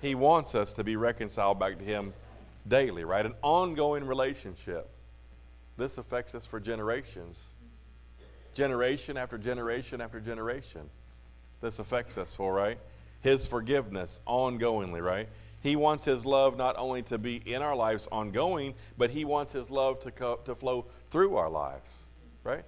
He 0.00 0.14
wants 0.14 0.54
us 0.54 0.72
to 0.74 0.84
be 0.84 0.96
reconciled 0.96 1.58
back 1.58 1.78
to 1.78 1.84
him 1.84 2.12
daily, 2.66 3.04
right? 3.04 3.24
An 3.24 3.34
ongoing 3.42 4.06
relationship. 4.06 4.88
This 5.76 5.98
affects 5.98 6.34
us 6.34 6.46
for 6.46 6.60
generations. 6.60 7.50
Generation 8.54 9.16
after 9.16 9.36
generation 9.36 10.00
after 10.00 10.20
generation. 10.20 10.88
This 11.60 11.78
affects 11.78 12.18
us 12.18 12.36
for, 12.36 12.54
right? 12.54 12.78
His 13.22 13.46
forgiveness 13.46 14.20
ongoingly, 14.26 15.02
right? 15.02 15.28
He 15.62 15.76
wants 15.76 16.04
his 16.04 16.26
love 16.26 16.58
not 16.58 16.76
only 16.76 17.02
to 17.04 17.16
be 17.16 17.36
in 17.36 17.62
our 17.62 17.74
lives 17.74 18.06
ongoing, 18.12 18.74
but 18.98 19.10
he 19.10 19.24
wants 19.24 19.52
his 19.52 19.70
love 19.70 19.98
to, 20.00 20.10
co- 20.10 20.40
to 20.44 20.54
flow 20.54 20.84
through 21.10 21.36
our 21.36 21.48
lives, 21.48 21.90
right? 22.44 22.64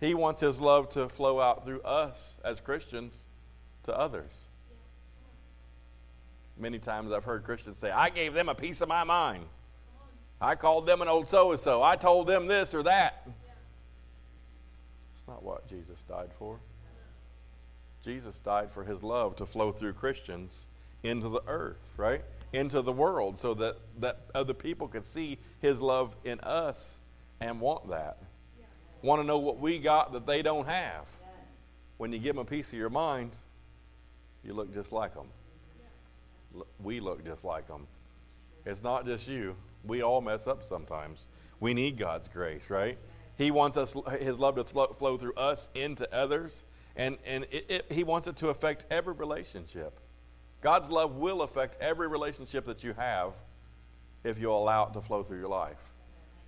He 0.00 0.14
wants 0.14 0.40
His 0.40 0.60
love 0.60 0.88
to 0.90 1.08
flow 1.08 1.40
out 1.40 1.64
through 1.64 1.82
us 1.82 2.38
as 2.44 2.60
Christians 2.60 3.26
to 3.84 3.98
others. 3.98 4.48
Many 6.58 6.78
times 6.78 7.12
I've 7.12 7.24
heard 7.24 7.44
Christians 7.44 7.78
say, 7.78 7.90
I 7.90 8.10
gave 8.10 8.34
them 8.34 8.48
a 8.48 8.54
piece 8.54 8.80
of 8.80 8.88
my 8.88 9.04
mind. 9.04 9.44
I 10.40 10.54
called 10.54 10.86
them 10.86 11.02
an 11.02 11.08
old 11.08 11.28
so 11.28 11.50
and 11.50 11.60
so. 11.60 11.82
I 11.82 11.96
told 11.96 12.26
them 12.26 12.46
this 12.46 12.74
or 12.74 12.82
that. 12.82 13.26
It's 15.12 15.26
not 15.26 15.42
what 15.42 15.66
Jesus 15.66 16.02
died 16.04 16.30
for. 16.38 16.58
Jesus 18.02 18.38
died 18.40 18.70
for 18.70 18.84
his 18.84 19.02
love 19.02 19.36
to 19.36 19.46
flow 19.46 19.72
through 19.72 19.94
Christians 19.94 20.66
into 21.02 21.28
the 21.28 21.42
earth, 21.46 21.94
right? 21.96 22.22
Into 22.52 22.80
the 22.82 22.92
world 22.92 23.38
so 23.38 23.54
that, 23.54 23.76
that 23.98 24.20
other 24.34 24.54
people 24.54 24.88
could 24.88 25.04
see 25.04 25.38
his 25.60 25.80
love 25.80 26.16
in 26.24 26.38
us 26.40 26.98
and 27.40 27.60
want 27.60 27.88
that. 27.90 28.18
Want 29.02 29.20
to 29.20 29.26
know 29.26 29.38
what 29.38 29.58
we 29.58 29.78
got 29.78 30.12
that 30.12 30.26
they 30.26 30.42
don't 30.42 30.66
have. 30.66 31.08
When 31.98 32.12
you 32.12 32.18
give 32.18 32.36
them 32.36 32.42
a 32.42 32.48
piece 32.48 32.72
of 32.72 32.78
your 32.78 32.90
mind, 32.90 33.32
you 34.44 34.52
look 34.52 34.72
just 34.72 34.92
like 34.92 35.14
them. 35.14 35.28
We 36.82 37.00
look 37.00 37.24
just 37.24 37.44
like 37.44 37.66
them. 37.66 37.86
It's 38.64 38.82
not 38.82 39.06
just 39.06 39.28
you. 39.28 39.56
We 39.84 40.02
all 40.02 40.20
mess 40.20 40.46
up 40.46 40.62
sometimes. 40.62 41.28
We 41.60 41.74
need 41.74 41.96
God's 41.96 42.28
grace, 42.28 42.68
right? 42.70 42.98
He 43.38 43.50
wants 43.50 43.76
us, 43.76 43.96
His 44.18 44.38
love 44.38 44.56
to 44.56 44.64
flow 44.64 45.16
through 45.16 45.34
us 45.34 45.70
into 45.74 46.12
others, 46.14 46.64
and, 46.96 47.18
and 47.26 47.44
it, 47.50 47.66
it, 47.68 47.92
He 47.92 48.04
wants 48.04 48.26
it 48.26 48.36
to 48.36 48.48
affect 48.48 48.86
every 48.90 49.14
relationship. 49.14 50.00
God's 50.62 50.90
love 50.90 51.16
will 51.16 51.42
affect 51.42 51.80
every 51.80 52.08
relationship 52.08 52.64
that 52.66 52.82
you 52.82 52.92
have 52.94 53.34
if 54.24 54.40
you 54.40 54.50
allow 54.50 54.86
it 54.86 54.94
to 54.94 55.00
flow 55.00 55.22
through 55.22 55.38
your 55.38 55.48
life, 55.48 55.92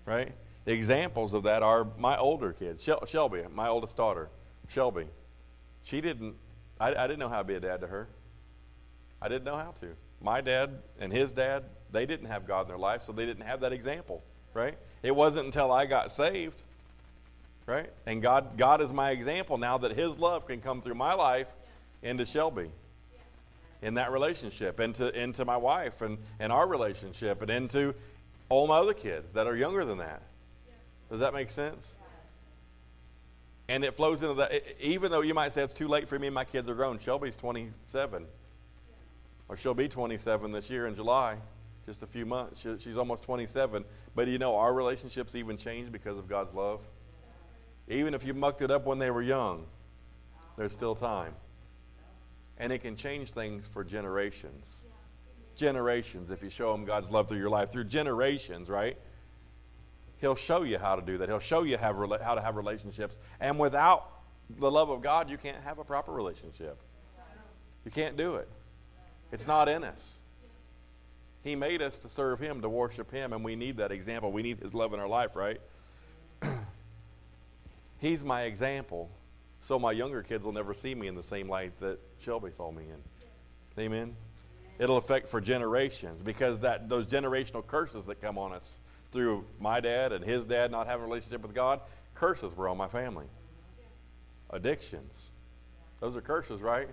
right? 0.07 0.33
Examples 0.69 1.33
of 1.33 1.45
that 1.45 1.63
are 1.63 1.87
my 1.97 2.19
older 2.19 2.53
kids, 2.53 2.87
Shelby, 3.07 3.43
my 3.55 3.69
oldest 3.69 3.97
daughter, 3.97 4.29
Shelby. 4.69 5.07
She 5.83 6.03
didn't, 6.03 6.35
I, 6.79 6.95
I 6.95 7.07
didn't 7.07 7.21
know 7.21 7.29
how 7.31 7.39
to 7.39 7.45
be 7.45 7.55
a 7.55 7.61
dad 7.61 7.81
to 7.81 7.87
her. 7.87 8.07
I 9.23 9.29
didn't 9.29 9.45
know 9.45 9.57
how 9.57 9.71
to. 9.81 9.97
My 10.21 10.43
dad 10.43 10.83
and 11.01 11.11
his 11.11 11.33
dad, 11.33 11.65
they 11.91 12.05
didn't 12.05 12.27
have 12.27 12.47
God 12.47 12.63
in 12.63 12.69
their 12.69 12.77
life, 12.77 13.01
so 13.01 13.13
they 13.13 13.25
didn't 13.25 13.45
have 13.45 13.61
that 13.61 13.73
example, 13.73 14.23
right? 14.53 14.77
It 15.03 15.17
wasn't 15.17 15.47
until 15.47 15.73
I 15.73 15.87
got 15.87 16.13
saved, 16.13 16.63
right? 17.65 17.89
And 18.05 18.21
God, 18.21 18.59
God 18.59 18.83
is 18.83 18.93
my 18.93 19.11
example 19.11 19.57
now 19.57 19.79
that 19.79 19.93
His 19.93 20.19
love 20.19 20.47
can 20.47 20.61
come 20.61 20.83
through 20.83 20.97
my 20.97 21.15
life 21.15 21.55
into 22.03 22.27
Shelby 22.27 22.71
in 23.81 23.95
that 23.95 24.13
relationship, 24.13 24.81
into, 24.81 25.19
into 25.19 25.47
my 25.47 25.57
wife 25.57 26.03
and, 26.03 26.19
and 26.41 26.53
our 26.53 26.69
relationship, 26.69 27.41
and 27.41 27.51
into 27.51 27.95
all 28.51 28.67
my 28.67 28.77
other 28.77 28.93
kids 28.93 29.33
that 29.33 29.47
are 29.47 29.57
younger 29.57 29.87
than 29.87 29.97
that. 29.97 30.21
Does 31.11 31.21
that 31.21 31.33
make 31.33 31.51
sense? 31.51 31.97
And 33.69 33.85
it 33.85 33.95
flows 33.95 34.23
into 34.23 34.35
that. 34.35 34.63
Even 34.81 35.11
though 35.11 35.21
you 35.21 35.35
might 35.35 35.53
say 35.53 35.63
it's 35.63 35.75
too 35.75 35.89
late 35.89 36.09
for 36.09 36.19
me, 36.19 36.29
and 36.29 36.35
my 36.35 36.45
kids 36.45 36.69
are 36.69 36.75
grown. 36.75 36.99
Shelby's 36.99 37.37
27, 37.37 38.27
or 39.49 39.57
she'll 39.57 39.75
be 39.75 39.89
27 39.89 40.53
this 40.53 40.71
year 40.71 40.87
in 40.87 40.95
July, 40.95 41.37
just 41.85 42.03
a 42.03 42.07
few 42.07 42.25
months. 42.25 42.67
she's 42.79 42.97
almost 42.97 43.23
27. 43.25 43.85
But 44.15 44.29
you 44.29 44.39
know, 44.39 44.57
our 44.57 44.73
relationships 44.73 45.35
even 45.35 45.59
changed 45.59 45.93
because 45.93 46.19
of 46.19 46.29
God's 46.29 46.55
love. 46.55 46.81
Even 47.89 48.15
if 48.15 48.27
you 48.27 48.35
mucked 48.35 48.63
it 48.63 48.71
up 48.71 48.87
when 48.87 48.99
they 48.99 49.11
were 49.11 49.23
young, 49.23 49.67
there's 50.57 50.73
still 50.73 50.95
time. 50.95 51.35
And 52.59 52.73
it 52.73 52.79
can 52.79 52.97
change 52.97 53.33
things 53.33 53.67
for 53.67 53.85
generations. 53.85 54.85
Generations, 55.57 56.31
if 56.31 56.43
you 56.43 56.51
show 56.51 56.73
them 56.73 56.85
God's 56.85 57.11
love 57.11 57.29
through 57.29 57.39
your 57.39 57.51
life, 57.51 57.71
through 57.71 57.85
generations, 57.85 58.69
right? 58.69 58.97
He'll 60.21 60.35
show 60.35 60.63
you 60.63 60.79
how 60.79 60.97
to 60.97 61.03
do 61.03 61.19
that. 61.19 61.29
He'll 61.29 61.39
show 61.39 61.63
you 61.63 61.77
how, 61.77 61.95
how 62.21 62.35
to 62.35 62.41
have 62.41 62.57
relationships. 62.57 63.19
And 63.41 63.59
without 63.59 64.11
the 64.59 64.71
love 64.71 64.91
of 64.91 65.01
God, 65.01 65.31
you 65.31 65.39
can't 65.39 65.63
have 65.63 65.79
a 65.79 65.85
proper 65.85 66.13
relationship. 66.13 66.79
You 67.85 67.91
can't 67.91 68.17
do 68.17 68.37
it. 68.37 68.49
It's 69.31 69.47
not 69.47 69.69
in 69.69 69.85
us. 69.85 70.19
He 71.43 71.55
made 71.55 71.83
us 71.83 71.99
to 72.01 72.09
serve 72.09 72.41
Him, 72.41 72.61
to 72.63 72.69
worship 72.69 73.11
Him, 73.11 73.33
and 73.33 73.45
we 73.45 73.55
need 73.55 73.77
that 73.77 73.93
example. 73.93 74.33
We 74.33 74.43
need 74.43 74.59
His 74.59 74.75
love 74.75 74.93
in 74.93 75.01
our 75.01 75.09
life, 75.09 75.37
right? 75.37 75.61
He's 77.99 78.25
my 78.25 78.43
example, 78.43 79.09
so 79.61 79.79
my 79.79 79.93
younger 79.93 80.23
kids 80.23 80.45
will 80.45 80.53
never 80.53 80.75
see 80.75 80.95
me 80.95 81.07
in 81.07 81.15
the 81.15 81.23
same 81.23 81.49
light 81.49 81.79
that 81.81 81.99
Shelby 82.19 82.51
saw 82.51 82.71
me 82.71 82.85
in. 82.85 83.83
Amen. 83.83 84.17
It'll 84.79 84.97
affect 84.97 85.29
for 85.29 85.41
generations 85.41 86.23
because 86.23 86.61
that 86.61 86.89
those 86.89 87.07
generational 87.07 87.67
curses 87.67 88.07
that 88.07 88.21
come 88.21 88.39
on 88.39 88.53
us 88.53 88.81
through 89.11 89.45
my 89.59 89.81
dad 89.81 90.13
and 90.13 90.25
his 90.25 90.47
dad 90.47 90.71
not 90.71 90.87
having 90.87 91.05
a 91.05 91.07
relationship 91.07 91.43
with 91.43 91.55
God, 91.55 91.81
curses 92.15 92.57
were 92.57 92.69
on 92.69 92.77
my 92.77 92.89
family. 92.89 93.27
Addictions. 94.51 95.31
Those 96.01 96.17
are 96.17 96.21
curses, 96.21 96.61
right? 96.61 96.89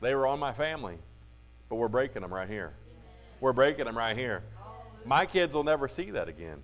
They 0.00 0.14
were 0.14 0.26
on 0.26 0.38
my 0.38 0.52
family, 0.52 0.96
but 1.68 1.76
we're 1.76 1.88
breaking 1.88 2.22
them 2.22 2.32
right 2.32 2.48
here. 2.48 2.72
We're 3.40 3.52
breaking 3.52 3.86
them 3.86 3.96
right 3.96 4.16
here. 4.16 4.42
My 5.04 5.26
kids 5.26 5.54
will 5.54 5.64
never 5.64 5.88
see 5.88 6.10
that 6.10 6.28
again. 6.28 6.62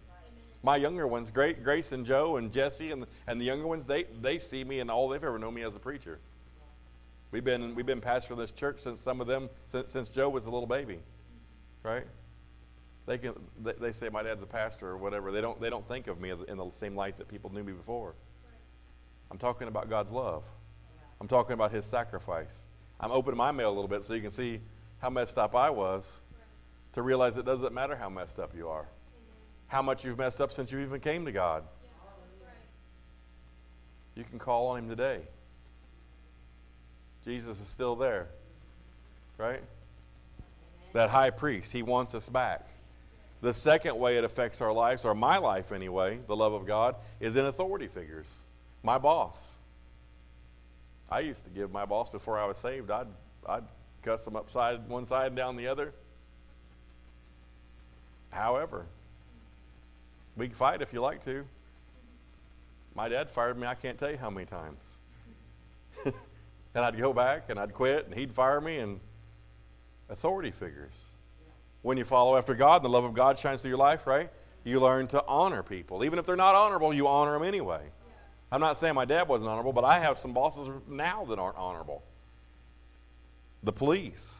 My 0.62 0.76
younger 0.76 1.06
ones, 1.06 1.30
Great 1.30 1.62
Grace 1.62 1.92
and 1.92 2.04
Joe 2.04 2.36
and 2.36 2.52
Jesse, 2.52 2.90
and, 2.90 3.06
and 3.26 3.40
the 3.40 3.44
younger 3.44 3.66
ones, 3.66 3.86
they, 3.86 4.04
they 4.20 4.38
see 4.38 4.64
me 4.64 4.80
and 4.80 4.90
all 4.90 5.08
they've 5.08 5.22
ever 5.22 5.38
known 5.38 5.54
me 5.54 5.62
as 5.62 5.76
a 5.76 5.78
preacher. 5.78 6.18
We've 7.30 7.44
been, 7.44 7.74
we've 7.74 7.86
been 7.86 8.00
pastoring 8.00 8.38
this 8.38 8.50
church 8.50 8.80
since 8.80 9.00
some 9.00 9.20
of 9.20 9.26
them, 9.26 9.48
since, 9.64 9.92
since 9.92 10.08
Joe 10.08 10.28
was 10.28 10.46
a 10.46 10.50
little 10.50 10.66
baby, 10.66 10.98
right? 11.82 12.04
They 13.06 13.18
can 13.18 13.34
they, 13.62 13.72
they 13.72 13.92
say 13.92 14.08
my 14.08 14.22
dad's 14.22 14.42
a 14.42 14.46
pastor 14.46 14.88
or 14.88 14.96
whatever. 14.96 15.30
They 15.30 15.40
don't 15.40 15.60
they 15.60 15.70
don't 15.70 15.86
think 15.86 16.08
of 16.08 16.20
me 16.20 16.30
in 16.30 16.56
the 16.56 16.70
same 16.70 16.96
light 16.96 17.16
that 17.18 17.28
people 17.28 17.52
knew 17.52 17.62
me 17.62 17.72
before. 17.72 18.14
I'm 19.30 19.38
talking 19.38 19.68
about 19.68 19.88
God's 19.88 20.10
love. 20.10 20.44
I'm 21.20 21.28
talking 21.28 21.54
about 21.54 21.72
His 21.72 21.86
sacrifice. 21.86 22.64
I'm 23.00 23.10
opening 23.10 23.38
my 23.38 23.52
mail 23.52 23.68
a 23.68 23.74
little 23.74 23.88
bit 23.88 24.04
so 24.04 24.14
you 24.14 24.20
can 24.20 24.30
see 24.30 24.60
how 24.98 25.10
messed 25.10 25.38
up 25.38 25.54
I 25.54 25.70
was, 25.70 26.20
to 26.92 27.02
realize 27.02 27.36
it 27.36 27.44
doesn't 27.44 27.74
matter 27.74 27.94
how 27.94 28.08
messed 28.08 28.38
up 28.38 28.56
you 28.56 28.68
are, 28.68 28.86
how 29.68 29.82
much 29.82 30.04
you've 30.04 30.18
messed 30.18 30.40
up 30.40 30.52
since 30.52 30.72
you 30.72 30.78
even 30.80 31.00
came 31.00 31.24
to 31.26 31.32
God. 31.32 31.64
You 34.14 34.24
can 34.24 34.38
call 34.38 34.68
on 34.68 34.78
Him 34.78 34.88
today. 34.88 35.20
Jesus 37.24 37.60
is 37.60 37.68
still 37.68 37.96
there, 37.96 38.28
right? 39.36 39.60
That 40.94 41.10
high 41.10 41.30
priest, 41.30 41.72
He 41.72 41.82
wants 41.82 42.14
us 42.14 42.28
back. 42.28 42.66
The 43.42 43.52
second 43.52 43.98
way 43.98 44.16
it 44.16 44.24
affects 44.24 44.60
our 44.60 44.72
lives, 44.72 45.04
or 45.04 45.14
my 45.14 45.38
life 45.38 45.72
anyway, 45.72 46.18
the 46.26 46.36
love 46.36 46.54
of 46.54 46.66
God, 46.66 46.96
is 47.20 47.36
in 47.36 47.44
authority 47.44 47.86
figures. 47.86 48.32
My 48.82 48.98
boss. 48.98 49.56
I 51.10 51.20
used 51.20 51.44
to 51.44 51.50
give 51.50 51.70
my 51.70 51.84
boss 51.84 52.10
before 52.10 52.38
I 52.38 52.46
was 52.46 52.58
saved, 52.58 52.90
I'd, 52.90 53.06
I'd 53.46 53.64
cuss 54.02 54.24
them 54.24 54.36
upside 54.36 54.88
one 54.88 55.06
side 55.06 55.28
and 55.28 55.36
down 55.36 55.56
the 55.56 55.68
other. 55.68 55.92
However, 58.30 58.86
we 60.36 60.46
can 60.46 60.54
fight 60.54 60.82
if 60.82 60.92
you 60.92 61.00
like 61.00 61.24
to. 61.24 61.44
My 62.94 63.08
dad 63.08 63.30
fired 63.30 63.58
me, 63.58 63.66
I 63.66 63.74
can't 63.74 63.98
tell 63.98 64.10
you 64.10 64.16
how 64.16 64.30
many 64.30 64.46
times. 64.46 64.98
and 66.04 66.14
I'd 66.84 66.96
go 66.96 67.12
back 67.12 67.50
and 67.50 67.58
I'd 67.58 67.74
quit 67.74 68.06
and 68.06 68.14
he'd 68.14 68.32
fire 68.32 68.60
me 68.60 68.78
and 68.78 69.00
authority 70.08 70.50
figures 70.50 71.15
when 71.86 71.96
you 71.96 72.02
follow 72.02 72.36
after 72.36 72.52
God 72.52 72.78
and 72.78 72.84
the 72.84 72.88
love 72.88 73.04
of 73.04 73.14
God 73.14 73.38
shines 73.38 73.62
through 73.62 73.68
your 73.68 73.78
life, 73.78 74.08
right? 74.08 74.28
You 74.64 74.80
learn 74.80 75.06
to 75.06 75.24
honor 75.28 75.62
people. 75.62 76.04
Even 76.04 76.18
if 76.18 76.26
they're 76.26 76.34
not 76.34 76.56
honorable, 76.56 76.92
you 76.92 77.06
honor 77.06 77.34
them 77.34 77.44
anyway. 77.44 77.80
I'm 78.50 78.60
not 78.60 78.76
saying 78.76 78.96
my 78.96 79.04
dad 79.04 79.28
wasn't 79.28 79.50
honorable, 79.50 79.72
but 79.72 79.84
I 79.84 80.00
have 80.00 80.18
some 80.18 80.32
bosses 80.32 80.68
now 80.88 81.24
that 81.26 81.38
aren't 81.38 81.56
honorable. 81.56 82.02
The 83.62 83.72
police. 83.72 84.34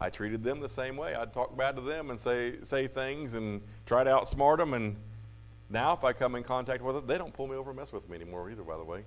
I 0.00 0.10
treated 0.10 0.42
them 0.42 0.58
the 0.58 0.68
same 0.68 0.96
way. 0.96 1.14
I'd 1.14 1.32
talk 1.32 1.56
bad 1.56 1.76
to 1.76 1.80
them 1.80 2.10
and 2.10 2.18
say 2.18 2.54
say 2.64 2.88
things 2.88 3.34
and 3.34 3.62
try 3.86 4.02
to 4.02 4.10
outsmart 4.10 4.58
them. 4.58 4.74
And 4.74 4.96
now, 5.70 5.92
if 5.92 6.02
I 6.02 6.12
come 6.12 6.34
in 6.34 6.42
contact 6.42 6.82
with 6.82 6.96
them, 6.96 7.06
they 7.06 7.18
don't 7.18 7.32
pull 7.32 7.46
me 7.46 7.54
over 7.54 7.70
and 7.70 7.78
mess 7.78 7.92
with 7.92 8.08
me 8.10 8.16
anymore 8.16 8.50
either. 8.50 8.64
By 8.64 8.76
the 8.76 8.84
way, 8.84 9.04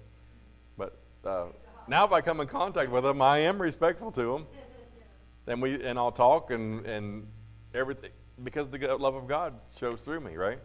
but 0.78 0.98
uh, 1.26 1.48
now 1.90 2.06
if 2.06 2.14
I 2.14 2.22
come 2.22 2.40
in 2.40 2.48
contact 2.48 2.90
with 2.92 3.04
them, 3.04 3.22
I 3.22 3.40
am 3.40 3.62
respectful 3.62 4.10
to 4.14 4.24
them. 4.24 4.48
And 5.48 5.62
we 5.62 5.84
and 5.84 6.00
I'll 6.00 6.14
talk 6.14 6.52
and 6.52 6.86
and 6.86 7.28
everything 7.74 8.12
because 8.44 8.70
the 8.70 8.96
love 8.98 9.16
of 9.16 9.28
God 9.28 9.54
shows 9.80 10.02
through 10.02 10.20
me, 10.20 10.36
right? 10.36 10.60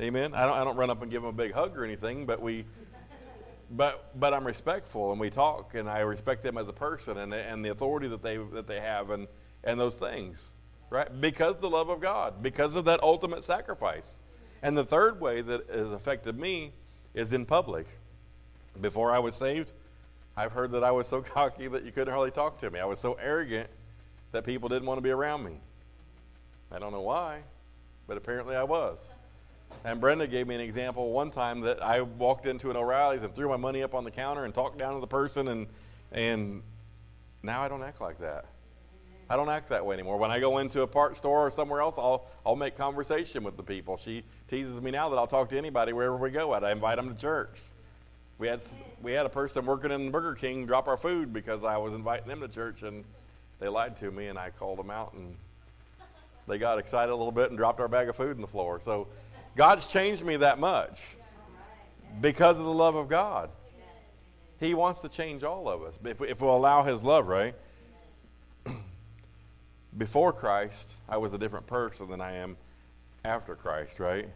Amen. 0.00 0.34
I 0.34 0.44
don't, 0.46 0.56
I 0.58 0.64
don't 0.64 0.76
run 0.76 0.90
up 0.90 1.02
and 1.02 1.10
give 1.10 1.22
them 1.22 1.30
a 1.30 1.36
big 1.36 1.52
hug 1.52 1.76
or 1.76 1.84
anything, 1.84 2.26
but 2.26 2.40
we, 2.40 2.64
but 3.70 4.18
but 4.20 4.34
I'm 4.34 4.46
respectful 4.46 5.10
and 5.10 5.20
we 5.20 5.30
talk 5.30 5.74
and 5.74 5.88
I 5.88 6.00
respect 6.00 6.42
them 6.42 6.58
as 6.58 6.68
a 6.68 6.72
person 6.72 7.18
and 7.18 7.32
and 7.34 7.64
the 7.64 7.70
authority 7.70 8.08
that 8.08 8.22
they 8.22 8.36
that 8.36 8.66
they 8.66 8.80
have 8.80 9.10
and 9.10 9.26
and 9.64 9.80
those 9.80 9.96
things, 9.96 10.54
right? 10.90 11.08
Because 11.20 11.58
the 11.58 11.68
love 11.68 11.88
of 11.88 12.00
God, 12.00 12.42
because 12.42 12.76
of 12.76 12.84
that 12.84 13.02
ultimate 13.02 13.42
sacrifice. 13.42 14.20
And 14.62 14.76
the 14.76 14.84
third 14.84 15.20
way 15.20 15.42
that 15.42 15.68
has 15.68 15.92
affected 15.92 16.38
me 16.38 16.72
is 17.14 17.32
in 17.32 17.46
public. 17.46 17.86
Before 18.80 19.12
I 19.12 19.18
was 19.18 19.34
saved, 19.34 19.72
I've 20.36 20.52
heard 20.52 20.72
that 20.72 20.84
I 20.84 20.90
was 20.90 21.06
so 21.06 21.22
cocky 21.34 21.68
that 21.68 21.84
you 21.84 21.92
couldn't 21.92 22.12
hardly 22.12 22.30
talk 22.30 22.58
to 22.58 22.70
me. 22.70 22.80
I 22.80 22.84
was 22.84 22.98
so 22.98 23.14
arrogant 23.14 23.68
that 24.32 24.44
people 24.44 24.68
didn't 24.68 24.86
want 24.86 24.98
to 24.98 25.02
be 25.02 25.10
around 25.10 25.44
me. 25.44 25.60
I 26.70 26.78
don't 26.78 26.92
know 26.92 27.00
why, 27.00 27.42
but 28.06 28.16
apparently 28.16 28.56
I 28.56 28.64
was. 28.64 29.12
And 29.84 30.00
Brenda 30.00 30.26
gave 30.26 30.46
me 30.46 30.54
an 30.54 30.60
example 30.60 31.10
one 31.10 31.30
time 31.30 31.60
that 31.60 31.82
I 31.82 32.00
walked 32.00 32.46
into 32.46 32.70
an 32.70 32.76
O'Reilly's 32.76 33.22
and 33.22 33.34
threw 33.34 33.48
my 33.48 33.56
money 33.56 33.82
up 33.82 33.94
on 33.94 34.04
the 34.04 34.10
counter 34.10 34.44
and 34.44 34.54
talked 34.54 34.78
down 34.78 34.94
to 34.94 35.00
the 35.00 35.06
person, 35.06 35.48
and 35.48 35.66
and 36.12 36.62
now 37.42 37.62
I 37.62 37.68
don't 37.68 37.82
act 37.82 38.00
like 38.00 38.18
that. 38.18 38.46
I 39.28 39.36
don't 39.36 39.48
act 39.48 39.68
that 39.70 39.84
way 39.84 39.94
anymore. 39.94 40.18
When 40.18 40.30
I 40.30 40.38
go 40.38 40.58
into 40.58 40.82
a 40.82 40.86
part 40.86 41.16
store 41.16 41.46
or 41.46 41.50
somewhere 41.50 41.80
else, 41.80 41.98
I'll 41.98 42.26
I'll 42.44 42.56
make 42.56 42.76
conversation 42.76 43.42
with 43.42 43.56
the 43.56 43.62
people. 43.62 43.96
She 43.96 44.24
teases 44.48 44.80
me 44.80 44.90
now 44.90 45.08
that 45.08 45.16
I'll 45.16 45.26
talk 45.26 45.48
to 45.50 45.58
anybody 45.58 45.92
wherever 45.92 46.16
we 46.16 46.30
go 46.30 46.54
at. 46.54 46.64
I 46.64 46.72
invite 46.72 46.96
them 46.96 47.12
to 47.12 47.20
church. 47.20 47.60
We 48.38 48.46
had 48.46 48.62
we 49.02 49.12
had 49.12 49.26
a 49.26 49.30
person 49.30 49.66
working 49.66 49.90
in 49.90 50.10
Burger 50.10 50.34
King 50.34 50.66
drop 50.66 50.88
our 50.88 50.96
food 50.96 51.32
because 51.32 51.64
I 51.64 51.76
was 51.76 51.92
inviting 51.92 52.28
them 52.28 52.40
to 52.40 52.48
church, 52.48 52.82
and 52.82 53.04
they 53.58 53.68
lied 53.68 53.96
to 53.96 54.10
me, 54.10 54.28
and 54.28 54.38
I 54.38 54.50
called 54.50 54.78
them 54.78 54.90
out, 54.90 55.14
and 55.14 55.36
they 56.46 56.58
got 56.58 56.78
excited 56.78 57.12
a 57.12 57.16
little 57.16 57.32
bit 57.32 57.50
and 57.50 57.58
dropped 57.58 57.80
our 57.80 57.88
bag 57.88 58.08
of 58.08 58.16
food 58.16 58.36
on 58.36 58.40
the 58.40 58.46
floor. 58.46 58.80
So 58.80 59.08
God's 59.56 59.86
changed 59.86 60.24
me 60.24 60.36
that 60.36 60.58
much 60.58 61.16
because 62.20 62.58
of 62.58 62.64
the 62.64 62.72
love 62.72 62.94
of 62.94 63.08
God. 63.08 63.50
He 64.60 64.74
wants 64.74 65.00
to 65.00 65.08
change 65.08 65.44
all 65.44 65.68
of 65.68 65.82
us 65.82 65.98
if, 66.04 66.22
if 66.22 66.40
we'll 66.40 66.56
allow 66.56 66.82
His 66.82 67.02
love, 67.02 67.26
right? 67.26 67.54
Before 69.98 70.32
Christ, 70.32 70.92
I 71.08 71.18
was 71.18 71.34
a 71.34 71.38
different 71.38 71.66
person 71.66 72.08
than 72.08 72.20
I 72.20 72.32
am 72.32 72.56
after 73.24 73.54
Christ, 73.54 74.00
right? 74.00 74.28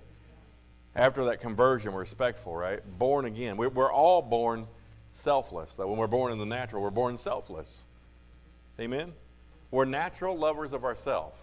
After 0.97 1.25
that 1.27 1.41
conversion, 1.41 1.93
we're 1.93 2.01
respectful, 2.01 2.55
right? 2.55 2.81
Born 2.99 3.25
again. 3.25 3.57
We're, 3.57 3.69
we're 3.69 3.93
all 3.93 4.21
born 4.21 4.67
selfless. 5.09 5.77
That 5.77 5.87
when 5.87 5.99
we're 5.99 6.09
born 6.09 6.33
in 6.33 6.39
the 6.39 6.47
natural, 6.47 6.83
we're 6.83 6.91
born 6.91 7.17
selfless. 7.17 7.85
Amen? 8.81 9.13
We're 9.71 9.85
natural 9.85 10.37
lovers 10.37 10.73
of 10.73 10.85
ourselves. 10.85 11.39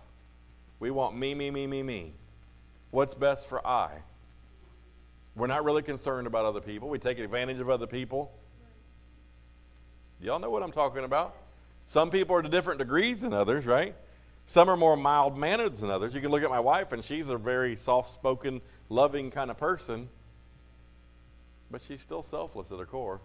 We 0.80 0.92
want 0.92 1.18
me, 1.18 1.34
me, 1.34 1.50
me, 1.52 1.68
me, 1.68 1.84
me. 1.84 2.14
What's 2.92 3.14
best 3.14 3.50
for 3.50 3.66
I? 3.66 3.92
We're 5.36 5.48
not 5.48 5.64
really 5.64 5.84
concerned 5.84 6.28
about 6.28 6.46
other 6.46 6.62
people. 6.62 6.90
We 6.90 7.00
take 7.00 7.20
advantage 7.20 7.60
of 7.60 7.70
other 7.70 7.88
people. 7.88 8.32
Y'all 10.20 10.40
know 10.40 10.50
what 10.50 10.64
I'm 10.64 10.72
talking 10.72 11.04
about. 11.04 11.36
Some 11.86 12.10
people 12.10 12.36
are 12.36 12.42
to 12.42 12.50
different 12.50 12.80
degrees 12.80 13.22
than 13.22 13.34
others, 13.34 13.66
right? 13.66 13.96
Some 14.46 14.70
are 14.70 14.78
more 14.78 14.98
mild 14.98 15.38
mannered 15.38 15.76
than 15.76 15.92
others. 15.92 16.16
You 16.16 16.22
can 16.22 16.32
look 16.32 16.44
at 16.44 16.50
my 16.50 16.60
wife, 16.60 16.92
and 16.92 17.04
she's 17.04 17.30
a 17.30 17.38
very 17.38 17.76
soft 17.76 18.12
spoken, 18.12 18.62
loving 18.90 19.30
kind 19.30 19.52
of 19.52 19.58
person, 19.58 20.10
but 21.70 21.82
she's 21.82 22.02
still 22.02 22.24
selfless 22.24 22.72
at 22.72 22.80
her 22.80 22.86
core. 22.86 23.22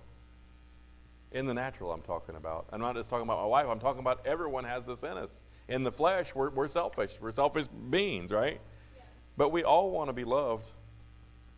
In 1.32 1.46
the 1.46 1.54
natural, 1.54 1.92
I'm 1.92 2.02
talking 2.02 2.36
about. 2.36 2.66
I'm 2.72 2.80
not 2.80 2.94
just 2.94 3.08
talking 3.08 3.24
about 3.24 3.40
my 3.40 3.46
wife, 3.46 3.66
I'm 3.68 3.80
talking 3.80 4.00
about 4.00 4.26
everyone 4.26 4.64
has 4.64 4.84
this 4.84 5.02
in 5.02 5.16
us. 5.16 5.42
In 5.68 5.82
the 5.82 5.92
flesh, 5.92 6.34
we're, 6.34 6.50
we're 6.50 6.68
selfish. 6.68 7.18
We're 7.20 7.32
selfish 7.32 7.66
beings, 7.90 8.30
right? 8.30 8.60
Yeah. 8.94 9.02
But 9.36 9.50
we 9.50 9.64
all 9.64 9.90
want 9.90 10.08
to 10.08 10.12
be 10.12 10.24
loved, 10.24 10.70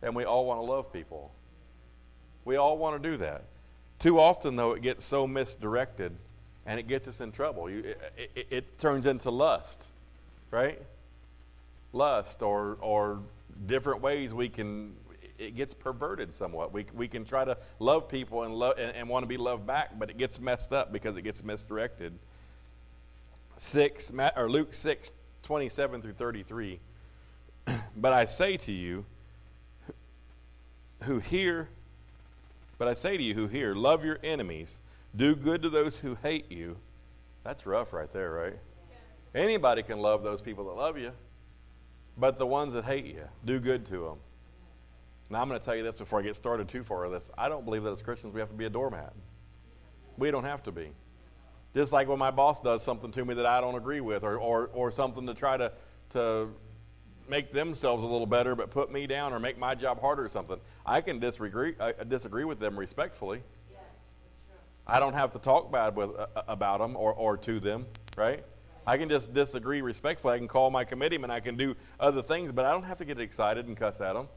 and 0.01 0.15
we 0.15 0.23
all 0.23 0.45
want 0.45 0.59
to 0.59 0.63
love 0.63 0.93
people. 0.93 1.31
We 2.45 2.55
all 2.55 2.77
want 2.77 3.01
to 3.01 3.09
do 3.09 3.17
that. 3.17 3.45
Too 3.99 4.19
often, 4.19 4.55
though, 4.55 4.73
it 4.73 4.81
gets 4.81 5.03
so 5.03 5.27
misdirected 5.27 6.15
and 6.65 6.79
it 6.79 6.87
gets 6.87 7.07
us 7.07 7.21
in 7.21 7.31
trouble. 7.31 7.69
You, 7.69 7.79
it, 7.79 8.31
it, 8.35 8.47
it, 8.49 8.77
turns 8.77 9.05
into 9.05 9.29
lust, 9.29 9.85
right? 10.51 10.81
Lust 11.93 12.41
or, 12.41 12.77
or 12.81 13.19
different 13.67 14.01
ways 14.01 14.33
we 14.33 14.49
can, 14.49 14.95
it 15.37 15.55
gets 15.55 15.73
perverted 15.73 16.33
somewhat. 16.33 16.71
We, 16.73 16.85
we 16.93 17.07
can 17.07 17.25
try 17.25 17.45
to 17.45 17.57
love 17.79 18.07
people 18.07 18.43
and, 18.43 18.53
lo- 18.53 18.73
and, 18.77 18.95
and 18.95 19.09
want 19.09 19.23
to 19.23 19.27
be 19.27 19.37
loved 19.37 19.65
back, 19.67 19.97
but 19.99 20.09
it 20.09 20.17
gets 20.17 20.39
messed 20.39 20.73
up 20.73 20.91
because 20.91 21.17
it 21.17 21.23
gets 21.23 21.43
misdirected. 21.43 22.13
6, 23.57 24.11
or 24.35 24.49
Luke 24.49 24.73
6, 24.73 25.13
27 25.43 26.01
through 26.01 26.13
33. 26.13 26.79
but 27.97 28.13
I 28.13 28.25
say 28.25 28.57
to 28.57 28.71
you, 28.71 29.05
who 31.03 31.19
hear, 31.19 31.69
but 32.77 32.87
I 32.87 32.93
say 32.93 33.17
to 33.17 33.23
you 33.23 33.33
who 33.33 33.47
hear, 33.47 33.73
love 33.75 34.03
your 34.03 34.19
enemies, 34.23 34.79
do 35.15 35.35
good 35.35 35.61
to 35.63 35.69
those 35.69 35.99
who 35.99 36.15
hate 36.23 36.51
you. 36.51 36.77
That's 37.43 37.65
rough 37.65 37.93
right 37.93 38.11
there, 38.11 38.31
right? 38.31 38.57
Anybody 39.33 39.83
can 39.83 39.99
love 39.99 40.23
those 40.23 40.41
people 40.41 40.65
that 40.65 40.73
love 40.73 40.97
you, 40.97 41.11
but 42.17 42.37
the 42.37 42.47
ones 42.47 42.73
that 42.73 42.85
hate 42.85 43.05
you, 43.05 43.23
do 43.45 43.59
good 43.59 43.85
to 43.87 43.97
them. 43.97 44.17
Now, 45.29 45.41
I'm 45.41 45.47
going 45.47 45.59
to 45.59 45.65
tell 45.65 45.75
you 45.75 45.83
this 45.83 45.97
before 45.97 46.19
I 46.19 46.21
get 46.21 46.35
started 46.35 46.67
too 46.67 46.83
far 46.83 47.01
with 47.01 47.11
this. 47.11 47.31
I 47.37 47.49
don't 47.49 47.65
believe 47.65 47.83
that 47.83 47.91
as 47.91 48.01
Christians 48.01 48.33
we 48.33 48.39
have 48.39 48.49
to 48.49 48.55
be 48.55 48.65
a 48.65 48.69
doormat. 48.69 49.13
We 50.17 50.29
don't 50.29 50.43
have 50.43 50.61
to 50.63 50.71
be. 50.71 50.91
Just 51.73 51.91
like 51.91 52.07
when 52.07 52.19
my 52.19 52.31
boss 52.31 52.61
does 52.61 52.83
something 52.83 53.11
to 53.11 53.25
me 53.25 53.33
that 53.33 53.45
I 53.45 53.59
don't 53.59 53.75
agree 53.75 54.01
with, 54.01 54.23
or, 54.23 54.37
or, 54.37 54.69
or 54.73 54.91
something 54.91 55.25
to 55.25 55.33
try 55.33 55.57
to, 55.57 55.71
to 56.11 56.47
make 57.27 57.51
themselves 57.51 58.03
a 58.03 58.05
little 58.05 58.27
better, 58.27 58.55
but 58.55 58.69
put 58.69 58.91
me 58.91 59.07
down 59.07 59.33
or 59.33 59.39
make 59.39 59.57
my 59.57 59.73
job 59.73 59.99
harder 59.99 60.23
or 60.23 60.29
something. 60.29 60.59
I 60.85 61.01
can 61.01 61.19
disagree, 61.19 61.73
I 61.79 61.91
disagree 62.07 62.45
with 62.45 62.59
them 62.59 62.77
respectfully. 62.77 63.41
Yes, 63.71 63.81
I 64.85 64.99
don't 64.99 65.13
have 65.13 65.33
to 65.33 65.39
talk 65.39 65.71
bad 65.71 65.95
with, 65.95 66.11
uh, 66.17 66.27
about 66.47 66.79
them 66.79 66.95
or, 66.95 67.13
or 67.13 67.35
to 67.37 67.59
them, 67.59 67.87
right? 68.15 68.43
I 68.87 68.97
can 68.97 69.09
just 69.09 69.33
disagree 69.33 69.81
respectfully. 69.81 70.35
I 70.35 70.37
can 70.37 70.47
call 70.47 70.69
my 70.69 70.85
committeeman. 70.85 71.31
I 71.31 71.39
can 71.39 71.57
do 71.57 71.75
other 71.99 72.21
things, 72.21 72.51
but 72.51 72.63
I 72.63 72.71
don't 72.71 72.83
have 72.83 72.99
to 72.99 73.05
get 73.05 73.19
excited 73.19 73.65
and 73.65 73.75
cuss 73.75 73.99
at 73.99 74.13
them 74.13 74.29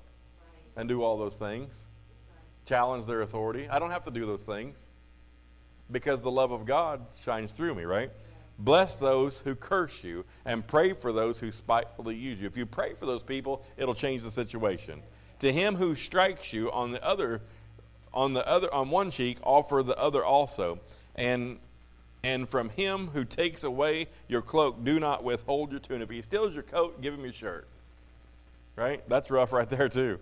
and 0.79 0.88
do 0.88 1.03
all 1.03 1.19
those 1.19 1.37
things. 1.37 1.87
Challenge 2.64 3.05
their 3.05 3.21
authority. 3.21 3.69
I 3.69 3.79
don't 3.79 3.91
have 3.91 4.05
to 4.05 4.11
do 4.11 4.25
those 4.25 4.45
things 4.45 4.88
because 5.91 6.23
the 6.23 6.31
love 6.31 6.53
of 6.53 6.64
God 6.64 7.05
shines 7.23 7.53
through 7.53 7.75
me, 7.75 7.85
right? 7.85 8.11
Bless 8.61 8.95
those 8.95 9.41
who 9.41 9.55
curse 9.55 10.03
you 10.03 10.25
and 10.45 10.67
pray 10.67 10.93
for 10.93 11.12
those 11.12 11.38
who 11.38 11.53
spitefully 11.53 12.14
use 12.14 12.41
you. 12.41 12.47
If 12.47 12.57
you 12.57 12.64
pray 12.64 12.95
for 12.95 13.07
those 13.07 13.23
people, 13.23 13.64
it'll 13.77 13.95
change 13.95 14.23
the 14.23 14.31
situation. 14.31 15.03
To 15.41 15.53
him 15.53 15.75
who 15.75 15.95
strikes 15.95 16.53
you 16.53 16.71
on 16.73 16.93
the 16.93 17.05
other 17.05 17.43
on 18.14 18.33
the 18.33 18.47
other 18.49 18.73
on 18.73 18.88
one 18.88 19.11
cheek, 19.11 19.38
offer 19.43 19.83
the 19.83 19.97
other 19.99 20.25
also. 20.25 20.81
And 21.14 21.59
and 22.25 22.49
from 22.49 22.69
him 22.71 23.09
who 23.09 23.25
takes 23.25 23.62
away 23.64 24.09
your 24.27 24.43
cloak, 24.43 24.83
do 24.85 24.99
not 24.99 25.23
withhold 25.23 25.71
your 25.71 25.81
tunic. 25.81 26.09
If 26.09 26.11
he 26.11 26.23
steals 26.23 26.55
your 26.55 26.64
coat, 26.64 27.01
give 27.01 27.14
him 27.14 27.23
your 27.23 27.33
shirt. 27.33 27.67
Right? 28.75 29.09
That's 29.09 29.31
rough 29.31 29.53
right 29.53 29.69
there 29.69 29.88
too. 29.88 30.19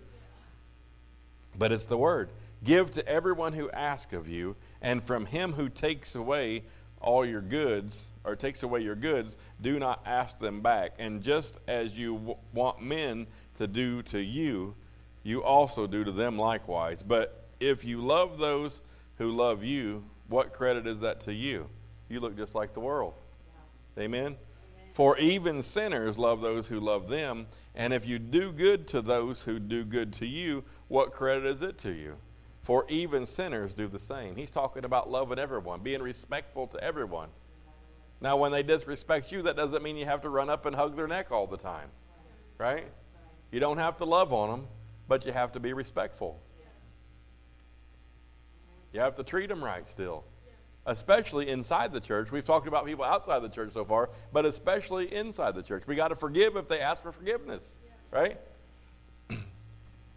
But 1.57 1.71
it's 1.71 1.85
the 1.85 1.97
word. 1.97 2.29
Give 2.63 2.89
to 2.91 3.07
everyone 3.07 3.53
who 3.53 3.69
asks 3.71 4.13
of 4.13 4.27
you, 4.27 4.55
and 4.81 5.03
from 5.03 5.25
him 5.25 5.53
who 5.53 5.69
takes 5.69 6.15
away 6.15 6.63
all 6.99 7.25
your 7.25 7.41
goods, 7.41 8.09
or 8.23 8.35
takes 8.35 8.63
away 8.63 8.81
your 8.81 8.95
goods, 8.95 9.37
do 9.61 9.79
not 9.79 10.01
ask 10.05 10.39
them 10.39 10.61
back. 10.61 10.93
And 10.99 11.21
just 11.21 11.59
as 11.67 11.97
you 11.97 12.15
w- 12.15 12.37
want 12.53 12.81
men 12.81 13.27
to 13.57 13.67
do 13.67 14.01
to 14.03 14.19
you, 14.19 14.75
you 15.23 15.43
also 15.43 15.87
do 15.87 16.03
to 16.03 16.11
them 16.11 16.37
likewise. 16.37 17.03
But 17.03 17.47
if 17.59 17.85
you 17.85 18.01
love 18.01 18.37
those 18.37 18.81
who 19.17 19.31
love 19.31 19.63
you, 19.63 20.03
what 20.27 20.53
credit 20.53 20.87
is 20.87 20.99
that 21.01 21.21
to 21.21 21.33
you? 21.33 21.69
You 22.09 22.19
look 22.19 22.35
just 22.35 22.55
like 22.55 22.73
the 22.73 22.79
world. 22.79 23.13
Yeah. 23.97 24.03
Amen? 24.03 24.35
For 24.97 25.15
even 25.19 25.61
sinners 25.61 26.17
love 26.17 26.41
those 26.41 26.67
who 26.67 26.79
love 26.79 27.07
them. 27.07 27.45
And 27.75 27.93
if 27.93 28.07
you 28.07 28.17
do 28.17 28.51
good 28.51 28.87
to 28.87 29.01
those 29.03 29.43
who 29.43 29.59
do 29.59 29.85
good 29.85 30.11
to 30.13 30.25
you, 30.25 30.63
what 30.87 31.11
credit 31.11 31.45
is 31.45 31.61
it 31.61 31.77
to 31.77 31.91
you? 31.91 32.15
For 32.63 32.83
even 32.89 33.27
sinners 33.27 33.75
do 33.75 33.87
the 33.87 33.99
same. 33.99 34.35
He's 34.35 34.49
talking 34.49 34.85
about 34.85 35.07
loving 35.07 35.37
everyone, 35.37 35.81
being 35.81 36.01
respectful 36.01 36.65
to 36.69 36.83
everyone. 36.83 37.29
Now, 38.21 38.37
when 38.37 38.51
they 38.51 38.63
disrespect 38.63 39.31
you, 39.31 39.43
that 39.43 39.55
doesn't 39.55 39.83
mean 39.83 39.97
you 39.97 40.05
have 40.05 40.21
to 40.21 40.29
run 40.29 40.49
up 40.49 40.65
and 40.65 40.75
hug 40.75 40.95
their 40.95 41.07
neck 41.07 41.31
all 41.31 41.45
the 41.45 41.57
time, 41.57 41.89
right? 42.57 42.87
You 43.51 43.59
don't 43.59 43.77
have 43.77 43.97
to 43.97 44.03
love 44.03 44.33
on 44.33 44.49
them, 44.49 44.67
but 45.07 45.27
you 45.27 45.31
have 45.31 45.51
to 45.51 45.59
be 45.59 45.73
respectful. 45.73 46.41
You 48.93 49.01
have 49.01 49.13
to 49.17 49.23
treat 49.23 49.49
them 49.49 49.63
right 49.63 49.85
still, 49.85 50.23
especially 50.87 51.49
inside 51.49 51.93
the 51.93 51.99
church. 51.99 52.31
We've 52.31 52.45
talked 52.45 52.67
about 52.67 52.85
people 52.85 53.05
outside 53.05 53.39
the 53.39 53.49
church 53.49 53.73
so 53.73 53.85
far, 53.85 54.09
but 54.33 54.45
especially 54.45 55.13
inside 55.13 55.53
the 55.53 55.61
church. 55.61 55.83
We 55.85 55.95
got 55.95 56.07
to 56.07 56.15
forgive 56.15 56.55
if 56.55 56.67
they 56.67 56.79
ask 56.79 57.01
for 57.01 57.11
forgiveness, 57.11 57.75
right? 58.09 58.37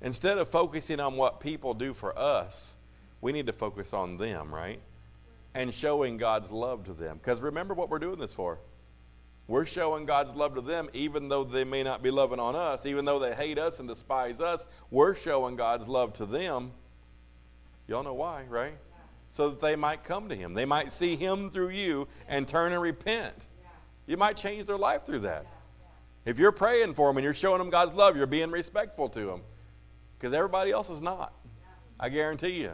Instead 0.00 0.38
of 0.38 0.48
focusing 0.48 1.00
on 1.00 1.16
what 1.16 1.40
people 1.40 1.74
do 1.74 1.92
for 1.92 2.16
us, 2.18 2.76
we 3.20 3.32
need 3.32 3.46
to 3.46 3.52
focus 3.52 3.92
on 3.92 4.16
them, 4.16 4.54
right? 4.54 4.80
And 5.54 5.74
showing 5.74 6.16
God's 6.16 6.52
love 6.52 6.84
to 6.84 6.92
them. 6.92 7.18
Because 7.18 7.40
remember 7.40 7.74
what 7.74 7.90
we're 7.90 7.98
doing 7.98 8.18
this 8.18 8.32
for. 8.32 8.58
We're 9.48 9.66
showing 9.66 10.06
God's 10.06 10.36
love 10.36 10.54
to 10.54 10.60
them, 10.60 10.88
even 10.92 11.28
though 11.28 11.42
they 11.42 11.64
may 11.64 11.82
not 11.82 12.04
be 12.04 12.12
loving 12.12 12.38
on 12.38 12.54
us, 12.54 12.86
even 12.86 13.04
though 13.04 13.18
they 13.18 13.34
hate 13.34 13.58
us 13.58 13.80
and 13.80 13.88
despise 13.88 14.40
us. 14.40 14.68
We're 14.92 15.16
showing 15.16 15.56
God's 15.56 15.88
love 15.88 16.12
to 16.14 16.26
them. 16.26 16.70
Y'all 17.88 18.04
know 18.04 18.14
why, 18.14 18.44
right? 18.48 18.74
So 19.30 19.50
that 19.50 19.60
they 19.60 19.76
might 19.76 20.04
come 20.04 20.28
to 20.28 20.34
Him. 20.34 20.54
They 20.54 20.64
might 20.64 20.92
see 20.92 21.16
Him 21.16 21.50
through 21.50 21.70
you 21.70 22.06
and 22.28 22.46
turn 22.46 22.72
and 22.72 22.82
repent. 22.82 23.46
You 24.06 24.16
might 24.16 24.36
change 24.36 24.66
their 24.66 24.76
life 24.76 25.06
through 25.06 25.20
that. 25.20 25.46
If 26.24 26.38
you're 26.38 26.52
praying 26.52 26.94
for 26.94 27.08
them 27.08 27.16
and 27.16 27.24
you're 27.24 27.32
showing 27.32 27.58
them 27.58 27.70
God's 27.70 27.94
love, 27.94 28.16
you're 28.16 28.26
being 28.26 28.50
respectful 28.50 29.08
to 29.10 29.20
them 29.20 29.42
because 30.18 30.34
everybody 30.34 30.70
else 30.70 30.90
is 30.90 31.00
not. 31.00 31.32
I 31.98 32.08
guarantee 32.08 32.60
you. 32.60 32.72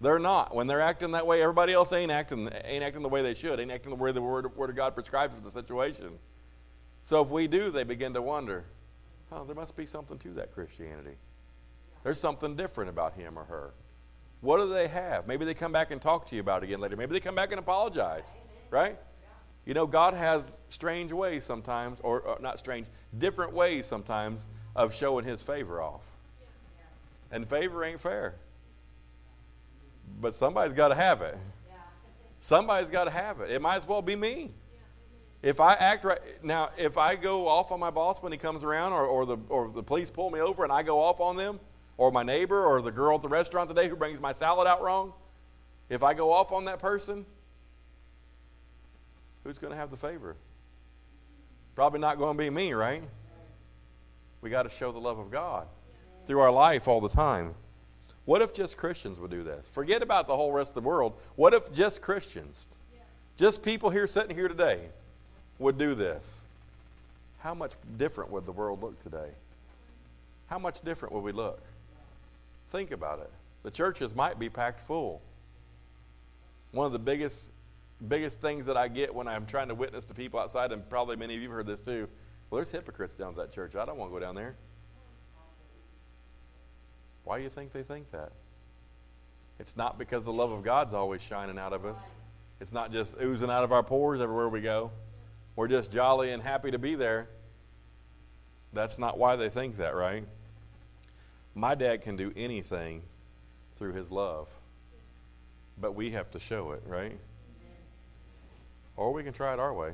They're 0.00 0.18
not. 0.18 0.54
When 0.54 0.66
they're 0.66 0.80
acting 0.80 1.10
that 1.12 1.26
way, 1.26 1.42
everybody 1.42 1.72
else 1.72 1.92
ain't 1.92 2.10
acting, 2.10 2.48
ain't 2.64 2.82
acting 2.84 3.02
the 3.02 3.08
way 3.08 3.22
they 3.22 3.34
should, 3.34 3.60
ain't 3.60 3.70
acting 3.70 3.90
the 3.90 3.96
way 3.96 4.12
the 4.12 4.22
Word, 4.22 4.54
word 4.56 4.70
of 4.70 4.76
God 4.76 4.94
prescribes 4.94 5.34
for 5.34 5.40
the 5.40 5.50
situation. 5.50 6.18
So 7.02 7.22
if 7.22 7.28
we 7.28 7.46
do, 7.46 7.70
they 7.70 7.84
begin 7.84 8.14
to 8.14 8.22
wonder, 8.22 8.64
oh, 9.32 9.44
there 9.44 9.54
must 9.54 9.76
be 9.76 9.86
something 9.86 10.18
to 10.18 10.28
that 10.34 10.52
Christianity. 10.52 11.16
There's 12.02 12.20
something 12.20 12.56
different 12.56 12.90
about 12.90 13.14
him 13.14 13.38
or 13.38 13.44
her. 13.44 13.72
What 14.40 14.58
do 14.58 14.68
they 14.68 14.88
have? 14.88 15.26
Maybe 15.26 15.44
they 15.44 15.54
come 15.54 15.72
back 15.72 15.90
and 15.90 16.00
talk 16.00 16.26
to 16.28 16.34
you 16.34 16.40
about 16.40 16.62
it 16.62 16.66
again 16.66 16.80
later. 16.80 16.96
Maybe 16.96 17.12
they 17.12 17.20
come 17.20 17.34
back 17.34 17.50
and 17.50 17.58
apologize, 17.58 18.36
right? 18.70 18.98
You 19.66 19.74
know, 19.74 19.86
God 19.86 20.14
has 20.14 20.60
strange 20.68 21.12
ways 21.12 21.44
sometimes, 21.44 22.00
or, 22.02 22.20
or 22.20 22.38
not 22.40 22.58
strange, 22.58 22.86
different 23.18 23.52
ways 23.52 23.86
sometimes 23.86 24.46
of 24.74 24.94
showing 24.94 25.24
his 25.24 25.42
favor 25.42 25.82
off. 25.82 26.08
And 27.30 27.48
favor 27.48 27.84
ain't 27.84 28.00
fair. 28.00 28.34
But 30.20 30.34
somebody's 30.34 30.74
got 30.74 30.88
to 30.88 30.94
have 30.94 31.22
it. 31.22 31.36
Somebody's 32.40 32.90
got 32.90 33.04
to 33.04 33.10
have 33.10 33.40
it. 33.40 33.50
It 33.50 33.60
might 33.60 33.76
as 33.76 33.86
well 33.86 34.00
be 34.00 34.16
me. 34.16 34.50
If 35.42 35.60
I 35.60 35.74
act 35.74 36.04
right 36.04 36.20
now, 36.42 36.70
if 36.76 36.98
I 36.98 37.16
go 37.16 37.46
off 37.46 37.70
on 37.72 37.80
my 37.80 37.90
boss 37.90 38.22
when 38.22 38.32
he 38.32 38.38
comes 38.38 38.64
around, 38.64 38.92
or, 38.92 39.06
or 39.06 39.24
the 39.24 39.38
or 39.48 39.68
the 39.68 39.82
police 39.82 40.10
pull 40.10 40.30
me 40.30 40.40
over 40.40 40.64
and 40.64 40.72
I 40.72 40.82
go 40.82 41.00
off 41.00 41.20
on 41.20 41.36
them, 41.36 41.60
or 42.00 42.10
my 42.10 42.22
neighbor, 42.22 42.64
or 42.64 42.80
the 42.80 42.90
girl 42.90 43.16
at 43.16 43.20
the 43.20 43.28
restaurant 43.28 43.68
today 43.68 43.86
who 43.86 43.94
brings 43.94 44.18
my 44.18 44.32
salad 44.32 44.66
out 44.66 44.80
wrong, 44.80 45.12
if 45.90 46.02
I 46.02 46.14
go 46.14 46.32
off 46.32 46.50
on 46.50 46.64
that 46.64 46.78
person, 46.78 47.26
who's 49.44 49.58
going 49.58 49.70
to 49.70 49.76
have 49.76 49.90
the 49.90 49.98
favor? 49.98 50.34
Probably 51.74 52.00
not 52.00 52.16
going 52.16 52.38
to 52.38 52.42
be 52.42 52.48
me, 52.48 52.72
right? 52.72 53.02
We 54.40 54.48
got 54.48 54.62
to 54.62 54.70
show 54.70 54.92
the 54.92 54.98
love 54.98 55.18
of 55.18 55.30
God 55.30 55.66
through 56.24 56.40
our 56.40 56.50
life 56.50 56.88
all 56.88 57.02
the 57.02 57.10
time. 57.10 57.54
What 58.24 58.40
if 58.40 58.54
just 58.54 58.78
Christians 58.78 59.20
would 59.20 59.30
do 59.30 59.42
this? 59.42 59.68
Forget 59.68 60.02
about 60.02 60.26
the 60.26 60.34
whole 60.34 60.52
rest 60.52 60.70
of 60.70 60.82
the 60.82 60.88
world. 60.88 61.20
What 61.36 61.52
if 61.52 61.70
just 61.70 62.00
Christians, 62.00 62.66
just 63.36 63.62
people 63.62 63.90
here 63.90 64.06
sitting 64.06 64.34
here 64.34 64.48
today, 64.48 64.80
would 65.58 65.76
do 65.76 65.94
this? 65.94 66.46
How 67.40 67.52
much 67.52 67.72
different 67.98 68.30
would 68.30 68.46
the 68.46 68.52
world 68.52 68.82
look 68.82 68.98
today? 69.02 69.32
How 70.46 70.58
much 70.58 70.80
different 70.80 71.14
would 71.14 71.24
we 71.24 71.32
look? 71.32 71.62
Think 72.70 72.92
about 72.92 73.20
it. 73.20 73.30
The 73.62 73.70
churches 73.70 74.14
might 74.14 74.38
be 74.38 74.48
packed 74.48 74.80
full. 74.80 75.22
One 76.72 76.86
of 76.86 76.92
the 76.92 76.98
biggest 76.98 77.52
biggest 78.08 78.40
things 78.40 78.66
that 78.66 78.76
I 78.76 78.88
get 78.88 79.14
when 79.14 79.28
I'm 79.28 79.46
trying 79.46 79.68
to 79.68 79.74
witness 79.74 80.06
to 80.06 80.14
people 80.14 80.40
outside, 80.40 80.72
and 80.72 80.88
probably 80.88 81.16
many 81.16 81.34
of 81.34 81.42
you 81.42 81.48
have 81.48 81.56
heard 81.56 81.66
this 81.66 81.82
too. 81.82 82.08
Well, 82.48 82.56
there's 82.56 82.70
hypocrites 82.70 83.14
down 83.14 83.30
at 83.30 83.36
that 83.36 83.52
church. 83.52 83.76
I 83.76 83.84
don't 83.84 83.98
want 83.98 84.10
to 84.10 84.18
go 84.18 84.24
down 84.24 84.34
there. 84.34 84.56
Why 87.24 87.36
do 87.38 87.44
you 87.44 87.50
think 87.50 87.72
they 87.72 87.82
think 87.82 88.10
that? 88.10 88.32
It's 89.58 89.76
not 89.76 89.98
because 89.98 90.24
the 90.24 90.32
love 90.32 90.50
of 90.50 90.62
God's 90.62 90.94
always 90.94 91.20
shining 91.20 91.58
out 91.58 91.72
of 91.72 91.84
us. 91.84 91.98
It's 92.60 92.72
not 92.72 92.92
just 92.92 93.16
oozing 93.22 93.50
out 93.50 93.62
of 93.62 93.72
our 93.72 93.82
pores 93.82 94.20
everywhere 94.20 94.48
we 94.48 94.62
go. 94.62 94.90
We're 95.54 95.68
just 95.68 95.92
jolly 95.92 96.32
and 96.32 96.42
happy 96.42 96.70
to 96.70 96.78
be 96.78 96.94
there. 96.94 97.28
That's 98.72 98.98
not 98.98 99.18
why 99.18 99.36
they 99.36 99.50
think 99.50 99.76
that, 99.76 99.94
right? 99.94 100.24
My 101.54 101.74
dad 101.74 102.02
can 102.02 102.16
do 102.16 102.32
anything 102.36 103.02
through 103.76 103.92
his 103.92 104.10
love, 104.10 104.48
but 105.78 105.92
we 105.92 106.10
have 106.10 106.30
to 106.32 106.38
show 106.38 106.72
it, 106.72 106.82
right? 106.86 107.18
Or 108.96 109.12
we 109.12 109.22
can 109.22 109.32
try 109.32 109.52
it 109.52 109.58
our 109.58 109.72
way. 109.72 109.92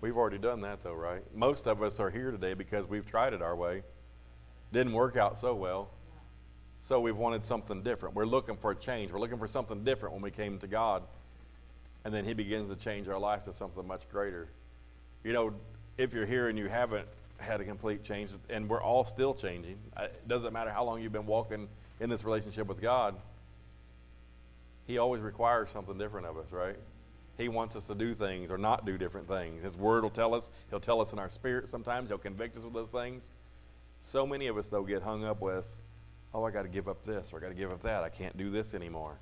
We've 0.00 0.16
already 0.16 0.38
done 0.38 0.62
that, 0.62 0.82
though, 0.82 0.94
right? 0.94 1.22
Most 1.34 1.68
of 1.68 1.82
us 1.82 2.00
are 2.00 2.10
here 2.10 2.32
today 2.32 2.54
because 2.54 2.88
we've 2.88 3.06
tried 3.06 3.34
it 3.34 3.42
our 3.42 3.54
way. 3.54 3.82
Didn't 4.72 4.94
work 4.94 5.16
out 5.16 5.38
so 5.38 5.54
well. 5.54 5.90
So 6.80 6.98
we've 6.98 7.16
wanted 7.16 7.44
something 7.44 7.82
different. 7.82 8.16
We're 8.16 8.26
looking 8.26 8.56
for 8.56 8.72
a 8.72 8.74
change. 8.74 9.12
We're 9.12 9.20
looking 9.20 9.38
for 9.38 9.46
something 9.46 9.84
different 9.84 10.14
when 10.14 10.22
we 10.22 10.32
came 10.32 10.58
to 10.58 10.66
God. 10.66 11.04
And 12.04 12.12
then 12.12 12.24
He 12.24 12.34
begins 12.34 12.68
to 12.68 12.74
change 12.74 13.06
our 13.06 13.18
life 13.18 13.44
to 13.44 13.54
something 13.54 13.86
much 13.86 14.08
greater. 14.10 14.48
You 15.22 15.32
know, 15.32 15.54
if 15.98 16.12
you're 16.12 16.26
here 16.26 16.48
and 16.48 16.58
you 16.58 16.68
haven't 16.68 17.06
had 17.42 17.60
a 17.60 17.64
complete 17.64 18.02
change, 18.02 18.30
and 18.48 18.68
we're 18.68 18.82
all 18.82 19.04
still 19.04 19.34
changing, 19.34 19.78
it 20.00 20.28
doesn't 20.28 20.52
matter 20.52 20.70
how 20.70 20.84
long 20.84 21.02
you've 21.02 21.12
been 21.12 21.26
walking 21.26 21.68
in 22.00 22.08
this 22.08 22.24
relationship 22.24 22.66
with 22.66 22.80
God, 22.80 23.14
He 24.86 24.98
always 24.98 25.20
requires 25.20 25.70
something 25.70 25.98
different 25.98 26.26
of 26.26 26.36
us, 26.36 26.50
right? 26.50 26.76
He 27.38 27.48
wants 27.48 27.76
us 27.76 27.86
to 27.86 27.94
do 27.94 28.14
things 28.14 28.50
or 28.50 28.58
not 28.58 28.84
do 28.84 28.98
different 28.98 29.26
things. 29.26 29.62
His 29.62 29.76
word 29.76 30.02
will 30.02 30.10
tell 30.10 30.34
us. 30.34 30.50
He'll 30.70 30.80
tell 30.80 31.00
us 31.00 31.12
in 31.12 31.18
our 31.18 31.30
spirit 31.30 31.68
sometimes. 31.68 32.10
He'll 32.10 32.18
convict 32.18 32.56
us 32.56 32.64
with 32.64 32.74
those 32.74 32.90
things. 32.90 33.30
So 34.00 34.26
many 34.26 34.48
of 34.48 34.58
us, 34.58 34.68
though, 34.68 34.82
get 34.82 35.02
hung 35.02 35.24
up 35.24 35.40
with, 35.40 35.76
oh, 36.34 36.44
I 36.44 36.50
got 36.50 36.62
to 36.62 36.68
give 36.68 36.88
up 36.88 37.04
this 37.04 37.32
or 37.32 37.38
I 37.38 37.40
got 37.40 37.48
to 37.48 37.54
give 37.54 37.72
up 37.72 37.80
that. 37.82 38.02
I 38.02 38.10
can't 38.10 38.36
do 38.36 38.50
this 38.50 38.74
anymore. 38.74 39.16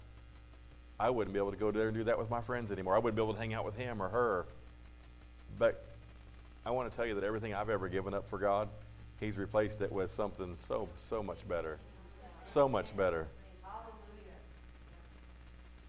I 0.99 1.09
wouldn't 1.09 1.33
be 1.33 1.39
able 1.39 1.53
to 1.53 1.57
go 1.57 1.71
there 1.71 1.89
and 1.89 1.97
do 1.97 2.05
that 2.05 2.19
with 2.19 2.31
my 2.31 2.41
friends 2.41 2.73
anymore. 2.73 2.95
I 2.95 2.99
wouldn't 2.99 3.17
be 3.17 3.23
able 3.23 3.35
to 3.35 3.41
hang 3.41 3.55
out 3.55 3.65
with 3.65 3.77
him 3.77 4.03
or 4.03 4.09
her. 4.09 4.47
But 5.59 5.85
I 6.65 6.71
want 6.71 6.91
to 6.91 6.97
tell 6.97 7.07
you 7.07 7.15
that 7.15 7.25
everything 7.25 7.55
I've 7.55 7.71
ever 7.71 7.89
given 7.89 8.15
up 8.15 8.29
for 8.29 8.39
God, 8.39 8.69
He's 9.19 9.37
replaced 9.37 9.81
it 9.81 9.91
with 9.91 10.11
something 10.11 10.55
so, 10.55 10.89
so 10.97 11.23
much 11.23 11.47
better. 11.49 11.79
So 12.43 12.69
much 12.69 12.97
better. 12.97 13.27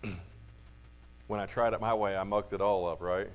when 1.27 1.39
I 1.39 1.45
tried 1.45 1.73
it 1.73 1.81
my 1.81 1.93
way, 1.93 2.15
I 2.15 2.23
mucked 2.23 2.53
it 2.53 2.61
all 2.61 2.87
up, 2.87 3.01
right? 3.01 3.29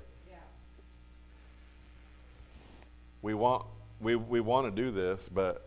We 3.23 3.35
want 3.35 3.65
we, 4.01 4.15
we 4.15 4.41
want 4.41 4.67
to 4.67 4.83
do 4.83 4.91
this, 4.91 5.29
but 5.29 5.67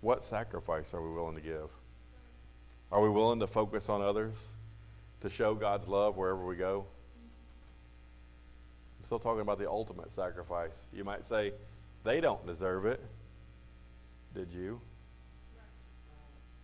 what 0.00 0.24
sacrifice 0.24 0.94
are 0.94 1.02
we 1.02 1.12
willing 1.12 1.34
to 1.34 1.40
give? 1.40 1.68
Are 2.90 3.02
we 3.02 3.08
willing 3.08 3.40
to 3.40 3.46
focus 3.46 3.88
on 3.88 4.00
others, 4.00 4.34
to 5.20 5.28
show 5.28 5.54
God's 5.54 5.88
love 5.88 6.16
wherever 6.16 6.44
we 6.44 6.56
go? 6.56 6.86
Still 9.06 9.20
talking 9.20 9.40
about 9.40 9.60
the 9.60 9.70
ultimate 9.70 10.10
sacrifice. 10.10 10.88
You 10.92 11.04
might 11.04 11.24
say, 11.24 11.52
they 12.02 12.20
don't 12.20 12.44
deserve 12.44 12.86
it. 12.86 13.00
Did 14.34 14.50
you? 14.50 14.80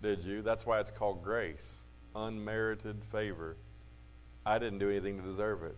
Did 0.02 0.24
you? 0.24 0.42
That's 0.42 0.66
why 0.66 0.81
it's 0.81 0.90
called 0.90 1.22
grace, 1.22 1.87
unmerited 2.16 3.05
favor. 3.05 3.57
I 4.44 4.59
didn't 4.59 4.81
do 4.81 4.90
anything 4.90 5.18
to 5.18 5.22
deserve 5.22 5.62
it, 5.62 5.76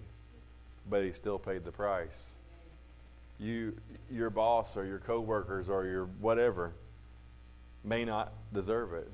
but 0.88 1.04
he 1.04 1.12
still 1.12 1.38
paid 1.38 1.66
the 1.66 1.70
price. 1.70 2.30
You, 3.38 3.76
your 4.10 4.30
boss 4.30 4.74
or 4.74 4.86
your 4.86 5.00
coworkers 5.00 5.68
or 5.68 5.84
your 5.84 6.06
whatever 6.18 6.72
may 7.84 8.06
not 8.06 8.32
deserve 8.54 8.94
it, 8.94 9.10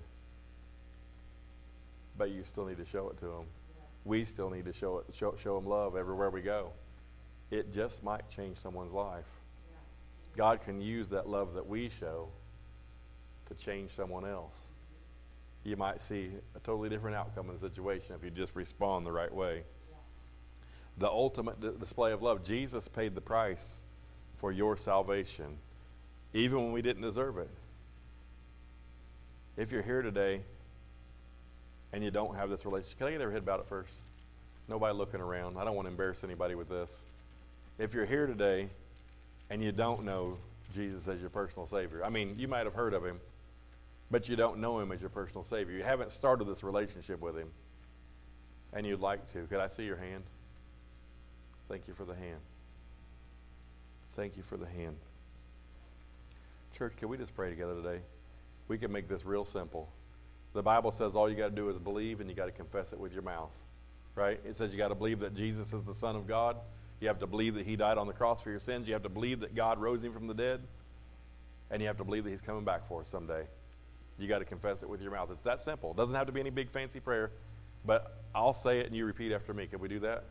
but 2.17 2.31
you 2.31 2.45
still 2.45 2.67
need 2.67 2.79
to 2.79 2.85
show 2.85 3.09
it 3.09 3.19
to 3.19 3.25
them. 3.25 3.47
We 4.05 4.25
still 4.25 4.51
need 4.51 4.67
to 4.67 4.73
show 4.73 4.99
it, 4.99 5.07
show, 5.13 5.35
show 5.37 5.57
them 5.57 5.69
love 5.69 5.97
everywhere 5.97 6.31
we 6.31 6.43
go. 6.43 6.71
It 7.51 7.73
just 7.73 8.03
might 8.03 8.29
change 8.31 8.59
someone's 8.59 8.93
life. 8.93 9.29
God 10.37 10.63
can 10.63 10.81
use 10.81 11.09
that 11.09 11.29
love 11.29 11.55
that 11.55 11.67
we 11.67 11.89
show 11.89 12.29
to 13.49 13.55
change 13.55 13.91
someone 13.91 14.25
else 14.25 14.55
you 15.65 15.77
might 15.77 16.01
see 16.01 16.31
a 16.57 16.61
totally 16.61 16.89
different 16.89 17.17
outcome 17.17 17.49
in 17.49 17.55
the 17.55 17.61
situation 17.61 18.15
if 18.15 18.25
you 18.25 18.31
just 18.31 18.55
respond 18.55 19.07
the 19.07 19.13
right 19.13 19.33
way. 19.33 19.63
The 20.99 21.09
ultimate 21.09 21.61
d- 21.61 21.71
display 21.79 22.13
of 22.13 22.23
love. 22.23 22.45
Jesus 22.45 22.89
paid 22.89 23.15
the 23.15 23.21
price 23.21 23.81
for 24.39 24.53
your 24.53 24.77
salvation, 24.77 25.59
even 26.33 26.59
when 26.63 26.73
we 26.73 26.83
didn't 26.83 27.03
deserve 27.03 27.39
it. 27.39 27.51
If 29.57 29.71
you're 29.73 29.83
here 29.83 30.03
today 30.03 30.41
and 31.93 32.03
you 32.03 32.11
don't 32.11 32.35
have 32.35 32.49
this 32.49 32.65
relationship, 32.65 32.99
can 32.99 33.09
I 33.09 33.11
get 33.13 33.21
every 33.21 33.35
head 33.35 33.43
about 33.43 33.61
it 33.61 33.67
first? 33.67 33.93
Nobody 34.69 34.95
looking 34.95 35.21
around. 35.21 35.59
I 35.59 35.65
don't 35.65 35.75
want 35.75 35.87
to 35.87 35.91
embarrass 35.91 36.25
anybody 36.25 36.55
with 36.55 36.69
this. 36.69 37.05
If 37.81 37.95
you're 37.95 38.05
here 38.05 38.29
today 38.29 38.69
and 39.51 39.61
you 39.61 39.73
don't 39.73 40.05
know 40.05 40.39
Jesus 40.73 41.09
as 41.09 41.21
your 41.21 41.31
personal 41.31 41.67
Savior, 41.67 42.05
I 42.05 42.11
mean, 42.11 42.37
you 42.39 42.47
might 42.47 42.67
have 42.67 42.75
heard 42.75 42.95
of 42.95 43.05
Him 43.05 43.19
but 44.11 44.29
you 44.29 44.37
don't 44.37 44.59
know 44.59 44.81
him 44.81 44.91
as 44.93 45.01
your 45.01 45.11
personal 45.11 45.45
Savior. 45.45 45.77
You 45.77 45.85
haven't 45.85 46.11
started 46.11 46.45
this 46.45 46.65
relationship 46.65 47.21
with 47.21 47.37
him, 47.37 47.49
and 48.73 48.85
you'd 48.85 49.01
like 49.01 49.33
to. 49.33 49.47
Could 49.47 49.61
I 49.61 49.69
see 49.69 49.85
your 49.85 49.97
hand? 49.97 50.25
Thank 51.69 51.87
you 51.87 51.95
for 51.95 52.05
the 52.05 52.15
hand. 52.15 52.41
Thank 54.15 54.37
you 54.37 54.43
for 54.43 54.57
the 54.57 54.67
hand. 54.67 54.97
Church, 56.77 56.97
can 56.97 57.09
we 57.09 57.17
just 57.17 57.35
pray 57.35 57.51
together 57.51 57.75
today? 57.77 58.01
We 58.67 58.79
can 58.79 58.91
make 58.91 59.09
this 59.09 59.25
real 59.25 59.45
simple. 59.45 59.89
The 60.53 60.63
Bible 60.63 60.91
says 60.91 61.15
all 61.15 61.29
you 61.29 61.37
got 61.37 61.51
to 61.51 61.55
do 61.55 61.69
is 61.69 61.79
believe 61.79 62.21
and 62.21 62.29
you 62.29 62.35
got 62.35 62.47
to 62.47 62.53
confess 62.53 62.93
it 62.93 62.99
with 62.99 63.13
your 63.13 63.23
mouth. 63.23 63.57
Right? 64.17 64.41
It 64.45 64.57
says 64.57 64.73
you 64.73 64.79
got 64.79 64.89
to 64.89 64.97
believe 64.97 65.21
that 65.21 65.35
Jesus 65.35 65.73
is 65.73 65.85
the 65.85 65.95
Son 65.95 66.17
of 66.17 66.27
God. 66.27 66.57
You 67.01 67.09
have 67.09 67.19
to 67.21 67.27
believe 67.27 67.55
that 67.55 67.67
He 67.67 67.77
died 67.77 67.99
on 67.99 68.07
the 68.07 68.13
cross 68.13 68.43
for 68.43 68.51
your 68.51 68.59
sins. 68.59 68.87
You 68.87 68.95
have 68.95 69.03
to 69.03 69.09
believe 69.09 69.41
that 69.41 69.55
God 69.55 69.79
rose 69.79 70.05
Him 70.05 70.13
from 70.13 70.27
the 70.27 70.35
dead. 70.35 70.61
And 71.71 71.81
you 71.81 71.89
have 71.89 71.97
to 71.97 72.05
believe 72.05 72.25
that 72.25 72.31
He's 72.31 72.41
coming 72.41 72.65
back 72.65 72.87
for 72.87 73.01
us 73.01 73.09
someday. 73.09 73.45
You 74.19 74.29
got 74.29 74.41
to 74.41 74.45
confess 74.45 74.83
it 74.83 74.89
with 74.89 75.01
your 75.01 75.13
mouth. 75.13 75.31
It's 75.31 75.43
that 75.43 75.61
simple. 75.61 75.93
It 75.93 75.97
doesn't 75.97 76.15
have 76.15 76.27
to 76.27 76.33
be 76.33 76.41
any 76.41 76.51
big 76.51 76.69
fancy 76.69 77.01
prayer, 77.01 77.31
but 77.87 78.21
I'll 78.35 78.55
say 78.55 78.81
it 78.81 78.87
and 78.87 78.95
you 78.95 79.07
repeat 79.07 79.33
after 79.33 79.55
me. 79.55 79.67
Can 79.67 79.81
we 79.81 79.89
do 79.89 79.99
that? 80.01 80.25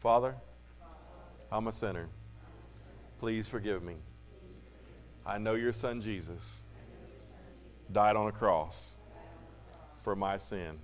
Father, 0.00 0.34
I'm 1.52 1.68
a 1.68 1.72
sinner. 1.72 2.08
Please 3.20 3.48
forgive 3.48 3.82
me. 3.82 3.94
I 5.24 5.38
know 5.38 5.54
your 5.54 5.72
son 5.72 6.00
Jesus 6.00 6.60
died 7.92 8.16
on 8.16 8.28
a 8.28 8.32
cross 8.32 8.90
for 10.02 10.16
my 10.16 10.36
sin. 10.36 10.78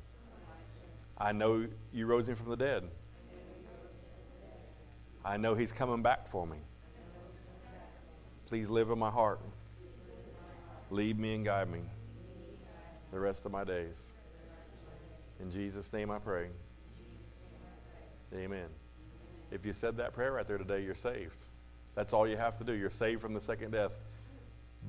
I 1.19 1.33
know 1.33 1.67
you 1.93 2.07
rose 2.07 2.29
him 2.29 2.37
from 2.37 2.51
the 2.51 2.57
dead. 2.57 2.85
I 5.25 5.37
know 5.37 5.55
he's 5.55 5.73
coming 5.73 6.03
back 6.03 6.27
for 6.27 6.47
me. 6.47 6.59
Please 8.47 8.69
live 8.69 8.91
in 8.91 8.99
my 8.99 9.11
heart. 9.11 9.41
Lead 10.91 11.19
me 11.19 11.35
and 11.35 11.45
guide 11.45 11.71
me 11.71 11.81
the 13.13 13.19
rest 13.19 13.47
of 13.47 13.53
my 13.53 13.65
days. 13.65 14.13
In 15.41 15.51
Jesus' 15.51 15.93
name 15.93 16.11
I 16.11 16.19
pray. 16.19 16.49
Amen. 18.35 18.69
If 19.51 19.67
you 19.67 19.73
said 19.73 19.97
that 19.99 20.15
prayer 20.15 20.33
right 20.33 20.47
there 20.47 20.59
today, 20.59 20.83
you're 20.83 20.95
saved. 20.95 21.37
That's 21.95 22.13
all 22.13 22.27
you 22.27 22.37
have 22.37 22.59
to 22.59 22.65
do. 22.65 22.73
You're 22.73 22.91
saved 22.91 23.21
from 23.21 23.35
the 23.35 23.41
second 23.41 23.73
death. 23.73 24.01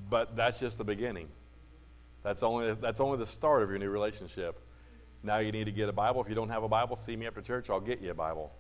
But 0.10 0.36
that's 0.36 0.60
just 0.60 0.78
the 0.78 0.86
beginning. 0.86 1.28
That's 2.24 2.44
only, 2.44 2.74
that's 2.76 3.02
only 3.02 3.18
the 3.18 3.26
start 3.26 3.62
of 3.62 3.70
your 3.70 3.78
new 3.78 3.90
relationship. 3.90 4.60
Now 5.22 5.38
you 5.38 5.52
need 5.52 5.66
to 5.66 5.72
get 5.72 5.90
a 5.90 5.94
Bible. 5.94 6.22
If 6.22 6.30
you 6.30 6.36
don't 6.36 6.50
have 6.50 6.64
a 6.64 6.70
Bible, 6.70 6.96
see 6.96 7.16
me 7.16 7.28
after 7.28 7.42
church. 7.42 7.70
I'll 7.70 7.80
get 7.80 8.02
you 8.02 8.12
a 8.12 8.16
Bible. 8.16 8.52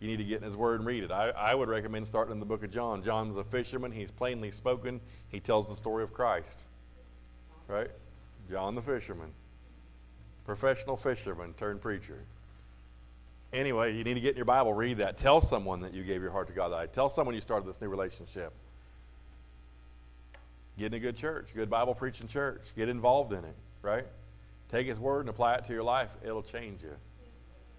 You 0.00 0.08
need 0.08 0.18
to 0.18 0.24
get 0.24 0.38
in 0.38 0.42
his 0.42 0.56
word 0.56 0.80
and 0.80 0.86
read 0.86 1.04
it. 1.04 1.10
I, 1.10 1.30
I 1.30 1.54
would 1.54 1.68
recommend 1.68 2.06
starting 2.06 2.32
in 2.32 2.40
the 2.40 2.46
book 2.46 2.62
of 2.62 2.70
John. 2.70 3.02
John 3.02 3.28
was 3.28 3.36
a 3.36 3.44
fisherman. 3.44 3.92
He's 3.92 4.10
plainly 4.10 4.50
spoken. 4.50 5.00
He 5.28 5.40
tells 5.40 5.68
the 5.68 5.76
story 5.76 6.02
of 6.02 6.12
Christ. 6.12 6.66
Right? 7.66 7.90
John 8.50 8.74
the 8.74 8.82
fisherman. 8.82 9.32
Professional 10.44 10.96
fisherman 10.96 11.54
turned 11.54 11.80
preacher. 11.80 12.20
Anyway, 13.52 13.96
you 13.96 14.04
need 14.04 14.14
to 14.14 14.20
get 14.20 14.30
in 14.30 14.36
your 14.36 14.44
Bible, 14.44 14.74
read 14.74 14.98
that. 14.98 15.16
Tell 15.16 15.40
someone 15.40 15.80
that 15.80 15.94
you 15.94 16.04
gave 16.04 16.20
your 16.20 16.30
heart 16.30 16.48
to 16.48 16.52
God. 16.52 16.68
That 16.68 16.92
Tell 16.92 17.08
someone 17.08 17.34
you 17.34 17.40
started 17.40 17.66
this 17.66 17.80
new 17.80 17.88
relationship. 17.88 18.52
Get 20.78 20.86
in 20.86 20.94
a 20.94 20.98
good 20.98 21.16
church, 21.16 21.54
good 21.54 21.70
Bible 21.70 21.94
preaching 21.94 22.28
church. 22.28 22.72
Get 22.76 22.88
involved 22.90 23.32
in 23.32 23.44
it, 23.44 23.54
right? 23.80 24.04
Take 24.68 24.86
His 24.86 25.00
Word 25.00 25.20
and 25.20 25.30
apply 25.30 25.54
it 25.54 25.64
to 25.64 25.72
your 25.72 25.84
life. 25.84 26.14
It'll 26.22 26.42
change 26.42 26.82
you. 26.82 26.94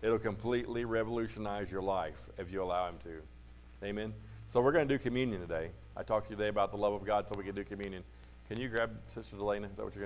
It'll 0.02 0.20
completely 0.20 0.86
revolutionize 0.86 1.72
your 1.72 1.82
life 1.82 2.30
if 2.38 2.52
you 2.52 2.62
allow 2.62 2.88
Him 2.90 2.96
to. 3.04 3.86
Amen. 3.86 4.14
So 4.46 4.62
we're 4.62 4.72
going 4.72 4.88
to 4.88 4.94
do 4.98 5.00
communion 5.00 5.42
today. 5.42 5.72
I 5.96 6.04
talked 6.04 6.28
to 6.28 6.32
you 6.32 6.38
today 6.38 6.50
about 6.50 6.72
the 6.72 6.78
love 6.78 6.94
of 6.94 7.04
God, 7.04 7.28
so 7.28 7.36
we 7.36 7.44
can 7.44 7.56
do 7.56 7.64
communion. 7.64 8.04
Can 8.48 8.60
you 8.60 8.70
grab 8.70 8.92
Sister 9.08 9.36
Delana? 9.36 9.70
Is 9.70 9.78
that 9.78 9.84
what 9.84 9.94
you're 9.94 9.96